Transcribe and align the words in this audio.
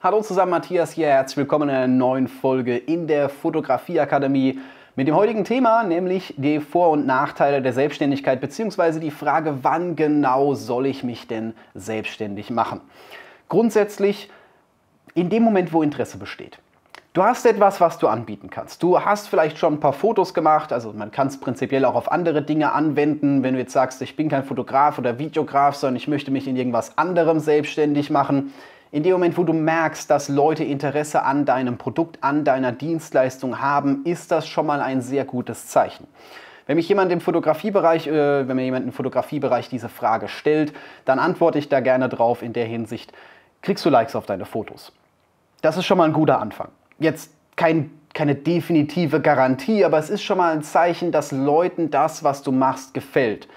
Hallo 0.00 0.22
zusammen, 0.22 0.52
Matthias 0.52 0.92
hier. 0.92 1.08
Herzlich 1.08 1.38
willkommen 1.38 1.68
in 1.68 1.74
einer 1.74 1.88
neuen 1.88 2.28
Folge 2.28 2.76
in 2.76 3.08
der 3.08 3.28
Fotografieakademie 3.28 4.60
mit 4.94 5.08
dem 5.08 5.16
heutigen 5.16 5.42
Thema, 5.42 5.82
nämlich 5.82 6.34
die 6.36 6.60
Vor- 6.60 6.90
und 6.90 7.04
Nachteile 7.04 7.60
der 7.62 7.72
Selbstständigkeit 7.72 8.40
bzw. 8.40 9.00
die 9.00 9.10
Frage, 9.10 9.58
wann 9.62 9.96
genau 9.96 10.54
soll 10.54 10.86
ich 10.86 11.02
mich 11.02 11.26
denn 11.26 11.52
selbstständig 11.74 12.48
machen? 12.50 12.80
Grundsätzlich 13.48 14.30
in 15.14 15.30
dem 15.30 15.42
Moment, 15.42 15.72
wo 15.72 15.82
Interesse 15.82 16.16
besteht. 16.16 16.60
Du 17.12 17.24
hast 17.24 17.44
etwas, 17.44 17.80
was 17.80 17.98
du 17.98 18.06
anbieten 18.06 18.50
kannst. 18.50 18.80
Du 18.84 19.04
hast 19.04 19.26
vielleicht 19.26 19.58
schon 19.58 19.74
ein 19.74 19.80
paar 19.80 19.92
Fotos 19.92 20.32
gemacht, 20.32 20.72
also 20.72 20.92
man 20.92 21.10
kann 21.10 21.26
es 21.26 21.40
prinzipiell 21.40 21.84
auch 21.84 21.96
auf 21.96 22.12
andere 22.12 22.42
Dinge 22.42 22.70
anwenden. 22.70 23.42
Wenn 23.42 23.54
du 23.54 23.58
jetzt 23.58 23.72
sagst, 23.72 24.00
ich 24.02 24.14
bin 24.14 24.28
kein 24.28 24.44
Fotograf 24.44 24.96
oder 24.96 25.18
Videograf, 25.18 25.74
sondern 25.74 25.96
ich 25.96 26.06
möchte 26.06 26.30
mich 26.30 26.46
in 26.46 26.54
irgendwas 26.54 26.96
anderem 26.96 27.40
selbstständig 27.40 28.10
machen, 28.10 28.52
in 28.90 29.02
dem 29.02 29.12
Moment, 29.12 29.36
wo 29.36 29.44
du 29.44 29.52
merkst, 29.52 30.10
dass 30.10 30.28
Leute 30.28 30.64
Interesse 30.64 31.22
an 31.22 31.44
deinem 31.44 31.76
Produkt, 31.76 32.22
an 32.22 32.44
deiner 32.44 32.72
Dienstleistung 32.72 33.60
haben, 33.60 34.04
ist 34.04 34.30
das 34.30 34.48
schon 34.48 34.66
mal 34.66 34.80
ein 34.80 35.02
sehr 35.02 35.24
gutes 35.24 35.66
Zeichen. 35.66 36.06
Wenn 36.66 36.76
mich 36.76 36.88
jemand 36.88 37.10
im 37.12 37.20
Fotografiebereich, 37.20 38.06
äh, 38.06 38.46
wenn 38.46 38.56
mir 38.56 38.64
jemand 38.64 38.86
im 38.86 38.92
Fotografiebereich 38.92 39.68
diese 39.68 39.88
Frage 39.88 40.28
stellt, 40.28 40.74
dann 41.04 41.18
antworte 41.18 41.58
ich 41.58 41.68
da 41.68 41.80
gerne 41.80 42.08
drauf 42.08 42.42
in 42.42 42.52
der 42.52 42.66
Hinsicht, 42.66 43.12
kriegst 43.62 43.84
du 43.84 43.90
Likes 43.90 44.14
auf 44.14 44.26
deine 44.26 44.44
Fotos? 44.44 44.92
Das 45.62 45.76
ist 45.76 45.86
schon 45.86 45.98
mal 45.98 46.04
ein 46.04 46.12
guter 46.12 46.40
Anfang. 46.40 46.68
Jetzt 46.98 47.32
kein, 47.56 47.90
keine 48.14 48.34
definitive 48.34 49.20
Garantie, 49.20 49.84
aber 49.84 49.98
es 49.98 50.10
ist 50.10 50.22
schon 50.22 50.38
mal 50.38 50.52
ein 50.52 50.62
Zeichen, 50.62 51.10
dass 51.10 51.32
Leuten 51.32 51.90
das, 51.90 52.22
was 52.22 52.42
du 52.42 52.52
machst, 52.52 52.94
gefällt. 52.94 53.48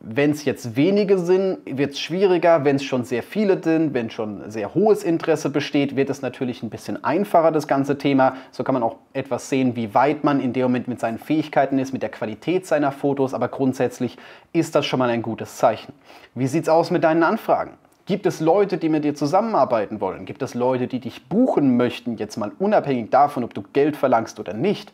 Wenn 0.00 0.32
es 0.32 0.44
jetzt 0.44 0.76
wenige 0.76 1.18
sind, 1.18 1.58
wird 1.64 1.92
es 1.92 2.00
schwieriger. 2.00 2.64
Wenn 2.64 2.76
es 2.76 2.84
schon 2.84 3.04
sehr 3.04 3.22
viele 3.22 3.62
sind, 3.62 3.94
wenn 3.94 4.10
schon 4.10 4.50
sehr 4.50 4.74
hohes 4.74 5.04
Interesse 5.04 5.50
besteht, 5.50 5.96
wird 5.96 6.10
es 6.10 6.22
natürlich 6.22 6.62
ein 6.62 6.70
bisschen 6.70 7.02
einfacher, 7.04 7.52
das 7.52 7.68
ganze 7.68 7.98
Thema. 7.98 8.36
So 8.50 8.64
kann 8.64 8.74
man 8.74 8.82
auch 8.82 8.96
etwas 9.12 9.48
sehen, 9.48 9.76
wie 9.76 9.94
weit 9.94 10.24
man 10.24 10.40
in 10.40 10.52
dem 10.52 10.64
Moment 10.64 10.88
mit 10.88 11.00
seinen 11.00 11.18
Fähigkeiten 11.18 11.78
ist, 11.78 11.92
mit 11.92 12.02
der 12.02 12.10
Qualität 12.10 12.66
seiner 12.66 12.92
Fotos. 12.92 13.34
Aber 13.34 13.48
grundsätzlich 13.48 14.18
ist 14.52 14.74
das 14.74 14.86
schon 14.86 14.98
mal 14.98 15.10
ein 15.10 15.22
gutes 15.22 15.56
Zeichen. 15.56 15.92
Wie 16.34 16.46
sieht 16.46 16.64
es 16.64 16.68
aus 16.68 16.90
mit 16.90 17.04
deinen 17.04 17.22
Anfragen? 17.22 17.72
Gibt 18.06 18.26
es 18.26 18.40
Leute, 18.40 18.78
die 18.78 18.88
mit 18.88 19.04
dir 19.04 19.14
zusammenarbeiten 19.14 20.00
wollen? 20.00 20.24
Gibt 20.24 20.42
es 20.42 20.54
Leute, 20.54 20.88
die 20.88 20.98
dich 20.98 21.28
buchen 21.28 21.76
möchten, 21.76 22.16
jetzt 22.16 22.36
mal 22.36 22.50
unabhängig 22.58 23.10
davon, 23.10 23.44
ob 23.44 23.54
du 23.54 23.62
Geld 23.72 23.96
verlangst 23.96 24.40
oder 24.40 24.54
nicht? 24.54 24.92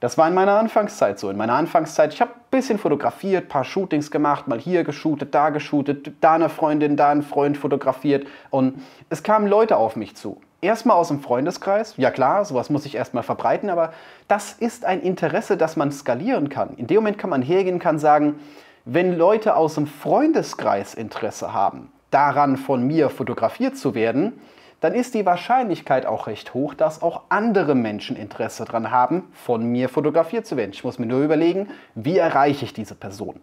Das 0.00 0.16
war 0.16 0.28
in 0.28 0.34
meiner 0.34 0.58
Anfangszeit 0.58 1.18
so. 1.18 1.28
In 1.28 1.36
meiner 1.36 1.54
Anfangszeit, 1.54 2.14
ich 2.14 2.20
habe 2.20 2.30
ein 2.32 2.50
bisschen 2.50 2.78
fotografiert, 2.78 3.48
paar 3.48 3.64
Shootings 3.64 4.10
gemacht, 4.10 4.46
mal 4.46 4.60
hier 4.60 4.84
geshootet, 4.84 5.34
da 5.34 5.50
geshootet, 5.50 6.12
da 6.20 6.34
eine 6.34 6.48
Freundin, 6.48 6.96
da 6.96 7.10
ein 7.10 7.22
Freund 7.22 7.58
fotografiert 7.58 8.26
und 8.50 8.80
es 9.10 9.24
kamen 9.24 9.48
Leute 9.48 9.76
auf 9.76 9.96
mich 9.96 10.14
zu. 10.14 10.40
Erstmal 10.60 10.96
aus 10.96 11.08
dem 11.08 11.20
Freundeskreis, 11.20 11.94
ja 11.96 12.10
klar, 12.10 12.44
sowas 12.44 12.70
muss 12.70 12.84
ich 12.84 12.94
erstmal 12.94 13.22
verbreiten, 13.22 13.70
aber 13.70 13.92
das 14.28 14.52
ist 14.52 14.84
ein 14.84 15.00
Interesse, 15.00 15.56
das 15.56 15.76
man 15.76 15.92
skalieren 15.92 16.48
kann. 16.48 16.74
In 16.76 16.86
dem 16.86 16.96
Moment 16.98 17.18
kann 17.18 17.30
man 17.30 17.42
hergehen 17.42 17.78
kann 17.78 17.98
sagen, 17.98 18.40
wenn 18.84 19.16
Leute 19.16 19.56
aus 19.56 19.74
dem 19.74 19.86
Freundeskreis 19.86 20.94
Interesse 20.94 21.52
haben, 21.52 21.92
daran 22.10 22.56
von 22.56 22.86
mir 22.86 23.10
fotografiert 23.10 23.76
zu 23.76 23.94
werden, 23.94 24.40
dann 24.80 24.94
ist 24.94 25.14
die 25.14 25.26
Wahrscheinlichkeit 25.26 26.06
auch 26.06 26.26
recht 26.26 26.54
hoch, 26.54 26.74
dass 26.74 27.02
auch 27.02 27.22
andere 27.30 27.74
Menschen 27.74 28.16
Interesse 28.16 28.64
daran 28.64 28.90
haben, 28.90 29.24
von 29.32 29.64
mir 29.64 29.88
fotografiert 29.88 30.46
zu 30.46 30.56
werden. 30.56 30.70
Ich 30.72 30.84
muss 30.84 30.98
mir 30.98 31.06
nur 31.06 31.22
überlegen, 31.22 31.68
wie 31.94 32.18
erreiche 32.18 32.64
ich 32.64 32.72
diese 32.72 32.94
Person. 32.94 33.40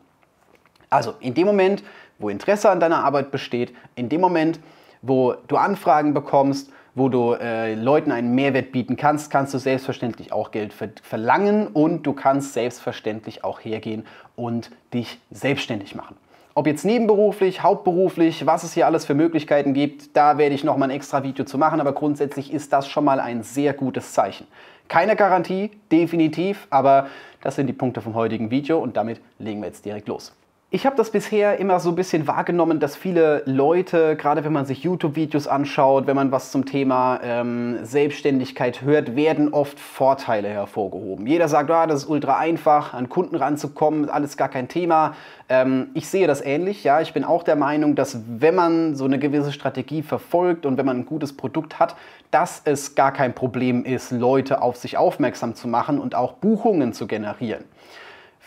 Also 0.90 1.16
in 1.20 1.34
dem 1.34 1.46
Moment, 1.46 1.84
wo 2.20 2.30
Interesse 2.30 2.70
an 2.70 2.80
deiner 2.80 3.04
Arbeit 3.04 3.32
besteht, 3.32 3.74
in 3.96 4.08
dem 4.08 4.22
Moment, 4.22 4.60
wo 5.02 5.34
du 5.48 5.58
Anfragen 5.58 6.14
bekommst, 6.14 6.72
wo 6.96 7.10
du 7.10 7.34
äh, 7.34 7.76
Leuten 7.76 8.14
einen 8.14 8.34
Mehrwert 8.34 8.72
bieten 8.72 8.96
kannst, 8.96 9.30
kannst 9.30 9.54
du 9.54 9.58
selbstverständlich 9.58 10.32
auch 10.32 10.52
Geld 10.52 10.72
ver 10.72 10.90
verlangen 11.04 11.68
und 11.68 12.04
du 12.04 12.14
kannst 12.14 12.54
selbstverständlich 12.54 13.44
auch 13.44 13.60
hergehen 13.60 14.06
und 14.38 14.72
dich 14.94 15.20
selbstständig 15.30 15.94
machen. 15.96 16.16
Ob 16.58 16.68
jetzt 16.68 16.86
nebenberuflich, 16.86 17.64
hauptberuflich, 17.64 18.46
was 18.46 18.64
es 18.64 18.74
hier 18.74 18.86
alles 18.86 19.06
für 19.06 19.14
Möglichkeiten 19.14 19.74
gibt, 19.74 20.16
da 20.16 20.38
werde 20.38 20.56
ich 20.56 20.64
noch 20.64 20.78
mal 20.78 20.86
ein 20.86 20.96
extra 20.96 21.22
Video 21.22 21.44
zu 21.44 21.58
machen, 21.58 21.82
aber 21.82 21.92
grundsätzlich 21.92 22.54
ist 22.54 22.72
das 22.72 22.88
schon 22.88 23.04
mal 23.04 23.20
ein 23.20 23.44
sehr 23.44 23.74
gutes 23.74 24.14
Zeichen. 24.14 24.48
Keine 24.88 25.18
Garantie, 25.18 25.72
definitiv, 25.92 26.68
aber 26.70 27.08
das 27.42 27.58
sind 27.58 27.68
die 27.68 27.74
Punkte 27.74 28.00
vom 28.00 28.16
heutigen 28.16 28.52
Video 28.52 28.80
und 28.80 28.96
damit 28.96 29.20
legen 29.38 29.60
wir 29.60 29.68
jetzt 29.68 29.84
direkt 29.84 30.08
los. 30.08 30.34
Ich 30.76 30.86
habe 30.86 30.98
das 30.98 31.10
bisher 31.10 31.58
immer 31.58 31.80
so 31.80 31.88
ein 31.88 31.96
bisschen 31.96 32.28
wahrgenommen, 32.28 32.82
dass 32.82 32.98
viele 32.98 33.44
Leute, 33.46 34.18
gerade 34.18 34.44
wenn 34.44 34.52
man 34.52 34.66
sich 34.66 34.84
YouTube-Videos 34.84 35.48
anschaut, 35.48 36.06
wenn 36.06 36.18
man 36.18 36.34
was 36.34 36.52
zum 36.52 36.66
Thema 36.66 37.22
ähm, 37.24 37.80
Selbstständigkeit 37.86 38.82
hört, 38.82 39.16
werden 39.16 39.54
oft 39.54 39.80
Vorteile 39.80 40.50
hervorgehoben. 40.50 41.28
Jeder 41.28 41.48
sagt, 41.48 41.72
ah, 41.72 41.88
das 41.88 42.04
ist 42.04 42.10
ultra 42.10 42.40
einfach, 42.40 42.94
an 42.94 43.08
Kunden 43.08 43.38
ranzukommen, 43.38 44.10
alles 44.10 44.36
gar 44.36 44.50
kein 44.50 44.68
Thema. 44.68 45.16
Ähm, 45.48 45.92
ich 45.94 46.10
sehe 46.10 46.28
das 46.28 46.42
ähnlich. 46.42 46.84
Ja, 46.84 47.00
ich 47.00 47.14
bin 47.14 47.24
auch 47.24 47.44
der 47.44 47.56
Meinung, 47.56 47.96
dass 47.96 48.20
wenn 48.28 48.56
man 48.56 48.96
so 48.96 49.06
eine 49.06 49.18
gewisse 49.18 49.54
Strategie 49.54 50.02
verfolgt 50.02 50.66
und 50.66 50.78
wenn 50.78 50.86
man 50.86 50.98
ein 50.98 51.06
gutes 51.06 51.38
Produkt 51.38 51.80
hat, 51.80 51.96
dass 52.32 52.62
es 52.66 52.96
gar 52.96 53.14
kein 53.14 53.34
Problem 53.34 53.86
ist, 53.86 54.12
Leute 54.12 54.62
auf 54.62 54.76
sich 54.76 54.98
aufmerksam 54.98 55.56
zu 55.56 55.70
machen 55.70 56.00
und 56.00 56.16
auch 56.16 56.34
Buchungen 56.34 56.92
zu 56.92 57.08
generieren. 57.08 57.64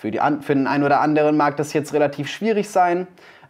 Für, 0.00 0.12
die, 0.12 0.20
für 0.42 0.54
den 0.54 0.68
einen 0.68 0.84
oder 0.84 1.00
anderen 1.00 1.36
mag 1.36 1.56
das 1.56 1.72
jetzt 1.72 1.92
relativ 1.92 2.28
schwierig 2.28 2.68
sein. 2.68 3.08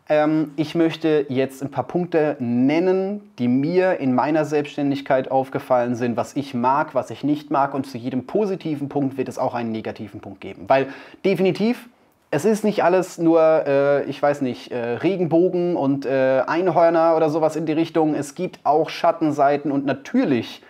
Ähm, 0.08 0.52
ich 0.56 0.74
möchte 0.74 1.26
jetzt 1.28 1.62
ein 1.62 1.70
paar 1.70 1.84
Punkte 1.84 2.36
nennen, 2.38 3.30
die 3.38 3.48
mir 3.48 3.98
in 3.98 4.14
meiner 4.14 4.46
Selbstständigkeit 4.46 5.30
aufgefallen 5.30 5.94
sind, 5.94 6.16
was 6.16 6.36
ich 6.36 6.54
mag, 6.54 6.94
was 6.94 7.10
ich 7.10 7.22
nicht 7.22 7.50
mag. 7.50 7.74
Und 7.74 7.86
zu 7.86 7.98
jedem 7.98 8.26
positiven 8.26 8.88
Punkt 8.88 9.18
wird 9.18 9.28
es 9.28 9.38
auch 9.38 9.52
einen 9.52 9.72
negativen 9.72 10.20
Punkt 10.20 10.40
geben. 10.40 10.64
Weil 10.68 10.86
definitiv, 11.22 11.90
es 12.30 12.46
ist 12.46 12.64
nicht 12.64 12.82
alles 12.82 13.18
nur, 13.18 13.42
äh, 13.66 14.04
ich 14.04 14.22
weiß 14.22 14.40
nicht, 14.40 14.72
äh, 14.72 14.78
Regenbogen 14.78 15.76
und 15.76 16.06
äh, 16.06 16.44
Einhörner 16.46 17.14
oder 17.14 17.28
sowas 17.28 17.56
in 17.56 17.66
die 17.66 17.74
Richtung. 17.74 18.14
Es 18.14 18.34
gibt 18.34 18.60
auch 18.64 18.88
Schattenseiten 18.88 19.70
und 19.70 19.84
natürlich 19.84 20.62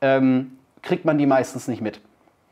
ähm, 0.00 0.52
kriegt 0.80 1.04
man 1.04 1.18
die 1.18 1.26
meistens 1.26 1.68
nicht 1.68 1.82
mit. 1.82 2.00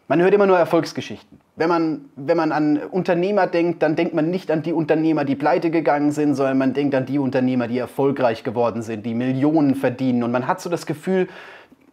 Man 0.06 0.20
hört 0.20 0.34
immer 0.34 0.46
nur 0.46 0.58
Erfolgsgeschichten. 0.58 1.40
Wenn 1.56 1.68
man, 1.68 2.04
wenn 2.16 2.36
man 2.36 2.52
an 2.52 2.76
Unternehmer 2.76 3.46
denkt, 3.46 3.82
dann 3.82 3.96
denkt 3.96 4.14
man 4.14 4.28
nicht 4.28 4.50
an 4.50 4.62
die 4.62 4.74
Unternehmer, 4.74 5.24
die 5.24 5.34
pleite 5.34 5.70
gegangen 5.70 6.12
sind, 6.12 6.34
sondern 6.34 6.58
man 6.58 6.74
denkt 6.74 6.94
an 6.94 7.06
die 7.06 7.18
Unternehmer, 7.18 7.68
die 7.68 7.78
erfolgreich 7.78 8.44
geworden 8.44 8.82
sind, 8.82 9.06
die 9.06 9.14
Millionen 9.14 9.74
verdienen. 9.74 10.22
Und 10.22 10.30
man 10.30 10.46
hat 10.46 10.60
so 10.60 10.68
das 10.68 10.84
Gefühl, 10.84 11.28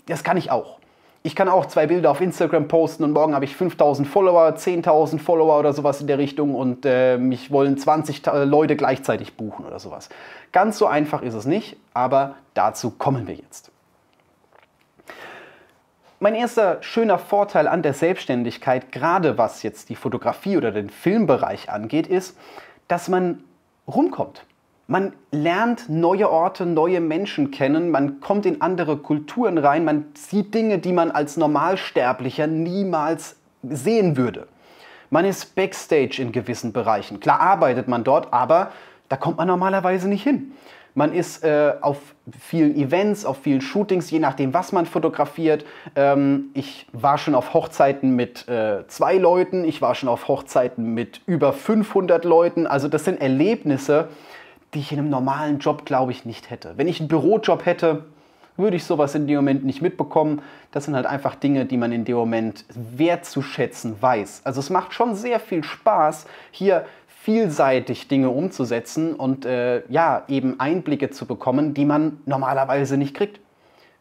das 0.08 0.26
kann 0.26 0.36
ich 0.36 0.52
auch. 0.52 0.80
Ich 1.24 1.36
kann 1.36 1.48
auch 1.48 1.68
zwei 1.68 1.88
Bilder 1.88 2.12
auf 2.12 2.20
Instagram 2.20 2.68
posten 2.68 3.04
und 3.04 3.12
morgen 3.12 3.36
habe 3.36 3.46
ich 3.46 3.56
5000 3.56 4.08
Follower, 4.08 4.56
10.000 4.56 5.20
Follower 5.20 5.60
oder 5.60 5.72
sowas 5.72 6.02
in 6.02 6.08
der 6.08 6.18
Richtung 6.18 6.56
und 6.56 6.84
äh, 6.84 7.18
mich 7.18 7.52
wollen 7.52 7.78
20 7.78 8.24
Leute 8.46 8.76
gleichzeitig 8.76 9.38
buchen 9.38 9.64
oder 9.64 9.78
sowas. 9.78 10.10
Ganz 10.52 10.80
so 10.80 10.88
einfach 10.88 11.22
ist 11.22 11.36
es 11.36 11.46
nicht, 11.46 11.78
aber 11.94 12.36
dazu 12.56 12.90
kommen 12.90 13.28
wir 13.28 13.36
jetzt. 13.36 13.71
Mein 16.24 16.36
erster 16.36 16.78
schöner 16.84 17.18
Vorteil 17.18 17.68
an 17.68 17.82
der 17.82 17.96
Selbstständigkeit, 17.96 18.92
gerade 18.92 19.40
was 19.40 19.64
jetzt 19.64 19.90
die 19.90 19.96
Fotografie 19.96 20.56
oder 20.56 20.72
den 20.72 20.92
Filmbereich 20.92 21.72
angeht, 21.72 22.06
ist, 22.06 22.38
dass 22.88 23.10
man 23.10 23.44
rumkommt. 23.88 24.46
Man 24.86 25.14
lernt 25.32 25.90
neue 25.90 26.30
Orte, 26.30 26.68
neue 26.68 27.02
Menschen 27.02 27.50
kennen, 27.50 27.90
man 27.90 28.20
kommt 28.20 28.46
in 28.46 28.62
andere 28.62 28.98
Kulturen 28.98 29.58
rein, 29.58 29.84
man 29.84 30.12
sieht 30.14 30.54
Dinge, 30.54 30.78
die 30.78 30.94
man 30.94 31.10
als 31.10 31.38
Normalsterblicher 31.38 32.46
niemals 32.46 33.38
sehen 33.64 34.16
würde. 34.16 34.48
Man 35.10 35.26
ist 35.26 35.56
backstage 35.56 36.22
in 36.22 36.32
gewissen 36.32 36.72
Bereichen. 36.72 37.20
Klar 37.20 37.40
arbeitet 37.40 37.88
man 37.88 38.04
dort, 38.04 38.32
aber 38.32 38.74
da 39.10 39.18
kommt 39.18 39.38
man 39.38 39.48
normalerweise 39.48 40.08
nicht 40.08 40.22
hin. 40.22 40.52
Man 40.94 41.14
ist 41.14 41.44
äh, 41.44 41.74
auf 41.82 41.98
vielen 42.38 42.76
Events, 42.76 43.26
auf 43.26 43.38
vielen 43.38 43.62
Shootings, 43.62 44.12
je 44.12 44.20
nachdem, 44.20 44.54
was 44.54 44.72
man 44.72 44.86
fotografiert. 44.86 45.66
Ähm, 45.96 46.50
ich 46.54 46.86
war 46.92 47.18
schon 47.18 47.34
auf 47.34 47.54
Hochzeiten 47.54 48.16
mit 48.16 48.48
äh, 48.50 48.86
zwei 48.88 49.18
Leuten, 49.18 49.64
ich 49.64 49.82
war 49.82 49.96
schon 49.96 50.10
auf 50.10 50.28
Hochzeiten 50.28 50.94
mit 50.94 51.22
über 51.26 51.54
500 51.54 52.26
Leuten. 52.26 52.68
Also 52.68 52.88
das 52.88 53.06
sind 53.06 53.22
Erlebnisse, 53.22 54.10
die 54.74 54.80
ich 54.80 54.92
in 54.92 55.00
einem 55.00 55.10
normalen 55.10 55.60
Job, 55.60 55.86
glaube 55.86 56.12
ich, 56.12 56.26
nicht 56.26 56.50
hätte. 56.50 56.74
Wenn 56.78 56.88
ich 56.88 57.00
einen 57.00 57.10
Bürojob 57.10 57.66
hätte, 57.66 58.04
würde 58.58 58.78
ich 58.78 58.84
sowas 58.84 59.16
in 59.16 59.28
dem 59.28 59.38
Moment 59.38 59.66
nicht 59.66 59.82
mitbekommen. 59.82 60.42
Das 60.72 60.86
sind 60.86 60.96
halt 60.96 61.06
einfach 61.06 61.36
Dinge, 61.36 61.66
die 61.66 61.78
man 61.78 61.92
in 61.92 62.06
dem 62.06 62.16
Moment 62.16 62.66
wertzuschätzen 62.74 64.02
weiß. 64.02 64.42
Also 64.44 64.60
es 64.60 64.70
macht 64.70 64.94
schon 64.94 65.16
sehr 65.16 65.40
viel 65.40 65.64
Spaß, 65.64 66.28
hier 66.52 66.86
vielseitig 67.24 68.08
Dinge 68.08 68.30
umzusetzen 68.30 69.14
und 69.14 69.46
äh, 69.46 69.84
ja, 69.90 70.24
eben 70.28 70.60
Einblicke 70.60 71.12
zu 71.12 71.28
bekommen, 71.28 71.76
die 71.76 71.86
man 71.86 72.20
normalerweise 72.26 72.98
nicht 72.98 73.16
kriegt. 73.16 73.40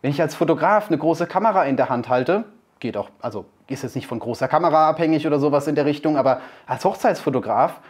Wenn 0.00 0.10
ich 0.10 0.22
als 0.22 0.34
Fotograf 0.34 0.88
eine 0.88 0.96
große 0.96 1.26
Kamera 1.26 1.64
in 1.64 1.76
der 1.76 1.90
Hand 1.90 2.08
halte, 2.08 2.44
geht 2.78 2.96
auch, 2.96 3.10
also 3.20 3.44
ist 3.68 3.82
jetzt 3.82 3.94
nicht 3.94 4.06
von 4.06 4.18
großer 4.18 4.48
Kamera 4.48 4.88
abhängig 4.88 5.26
oder 5.26 5.38
sowas 5.38 5.66
in 5.66 5.74
der 5.74 5.84
Richtung, 5.84 6.16
aber 6.16 6.40
als 6.66 6.84
Hochzeitsfotograf, 6.84 7.80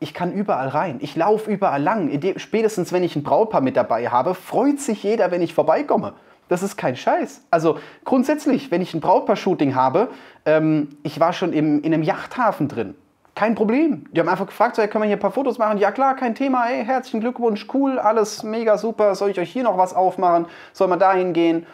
ich 0.00 0.12
kann 0.12 0.32
überall 0.32 0.68
rein. 0.68 0.98
Ich 1.00 1.16
laufe 1.16 1.50
überall 1.50 1.82
lang. 1.82 2.10
Spätestens 2.36 2.92
wenn 2.92 3.02
ich 3.02 3.16
ein 3.16 3.22
Brautpaar 3.22 3.62
mit 3.62 3.76
dabei 3.76 4.08
habe, 4.10 4.34
freut 4.34 4.80
sich 4.80 5.02
jeder, 5.02 5.30
wenn 5.30 5.40
ich 5.40 5.54
vorbeikomme. 5.54 6.12
Das 6.48 6.62
ist 6.62 6.76
kein 6.76 6.94
Scheiß. 6.94 7.46
Also 7.50 7.78
grundsätzlich, 8.04 8.70
wenn 8.70 8.82
ich 8.82 8.92
ein 8.92 9.00
Brautpaar-Shooting 9.00 9.74
habe, 9.74 10.08
ähm, 10.44 10.90
ich 11.02 11.18
war 11.20 11.32
schon 11.32 11.54
im, 11.54 11.82
in 11.82 11.94
einem 11.94 12.02
Yachthafen 12.02 12.68
drin. 12.68 12.94
Kein 13.34 13.56
Problem. 13.56 14.06
Die 14.12 14.20
haben 14.20 14.28
einfach 14.28 14.46
gefragt, 14.46 14.76
so, 14.76 14.82
hey, 14.82 14.88
können 14.88 15.02
wir 15.02 15.08
hier 15.08 15.16
ein 15.16 15.20
paar 15.20 15.32
Fotos 15.32 15.58
machen? 15.58 15.78
Ja 15.78 15.90
klar, 15.90 16.14
kein 16.14 16.36
Thema. 16.36 16.66
Ey, 16.68 16.84
herzlichen 16.84 17.20
Glückwunsch, 17.20 17.66
cool, 17.74 17.98
alles 17.98 18.44
mega 18.44 18.78
super. 18.78 19.14
Soll 19.16 19.30
ich 19.30 19.40
euch 19.40 19.50
hier 19.50 19.64
noch 19.64 19.76
was 19.76 19.92
aufmachen? 19.92 20.46
Soll 20.72 20.86
man 20.86 21.00
dahin 21.00 21.32
gehen? 21.32 21.66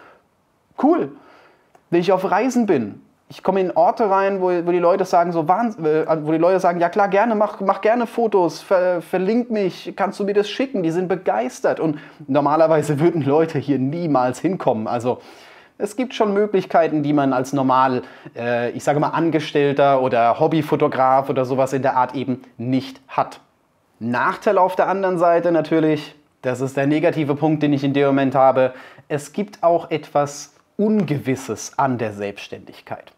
Cool. 0.82 1.12
Wenn 1.90 2.00
ich 2.00 2.12
auf 2.12 2.30
Reisen 2.30 2.64
bin, 2.64 3.02
ich 3.28 3.42
komme 3.42 3.60
in 3.60 3.70
Orte 3.76 4.08
rein, 4.08 4.40
wo, 4.40 4.46
wo 4.46 4.72
die 4.72 4.78
Leute 4.78 5.04
sagen, 5.04 5.32
so, 5.32 5.42
äh, 5.42 6.06
wo 6.22 6.32
die 6.32 6.38
Leute 6.38 6.60
sagen, 6.60 6.80
ja 6.80 6.88
klar, 6.88 7.08
gerne, 7.08 7.34
mach, 7.34 7.60
mach 7.60 7.82
gerne 7.82 8.06
Fotos, 8.06 8.60
ver, 8.62 9.02
verlink 9.02 9.50
mich, 9.50 9.92
kannst 9.96 10.18
du 10.18 10.24
mir 10.24 10.34
das 10.34 10.48
schicken? 10.48 10.82
Die 10.82 10.90
sind 10.90 11.08
begeistert. 11.08 11.78
Und 11.78 11.98
normalerweise 12.26 12.98
würden 13.00 13.22
Leute 13.22 13.58
hier 13.58 13.78
niemals 13.78 14.40
hinkommen. 14.40 14.88
Also 14.88 15.20
es 15.80 15.96
gibt 15.96 16.14
schon 16.14 16.32
Möglichkeiten, 16.32 17.02
die 17.02 17.12
man 17.12 17.32
als 17.32 17.52
normal, 17.52 18.02
äh, 18.36 18.70
ich 18.70 18.84
sage 18.84 19.00
mal, 19.00 19.08
Angestellter 19.08 20.02
oder 20.02 20.38
Hobbyfotograf 20.38 21.28
oder 21.30 21.44
sowas 21.44 21.72
in 21.72 21.82
der 21.82 21.96
Art 21.96 22.14
eben 22.14 22.42
nicht 22.58 23.00
hat. 23.08 23.40
Nachteil 23.98 24.58
auf 24.58 24.76
der 24.76 24.88
anderen 24.88 25.18
Seite 25.18 25.52
natürlich, 25.52 26.14
das 26.42 26.60
ist 26.60 26.76
der 26.76 26.86
negative 26.86 27.34
Punkt, 27.34 27.62
den 27.62 27.72
ich 27.72 27.84
in 27.84 27.92
dem 27.92 28.06
Moment 28.06 28.34
habe, 28.34 28.72
es 29.08 29.32
gibt 29.32 29.62
auch 29.62 29.90
etwas 29.90 30.54
Ungewisses 30.76 31.78
an 31.78 31.98
der 31.98 32.12
Selbstständigkeit. 32.12 33.12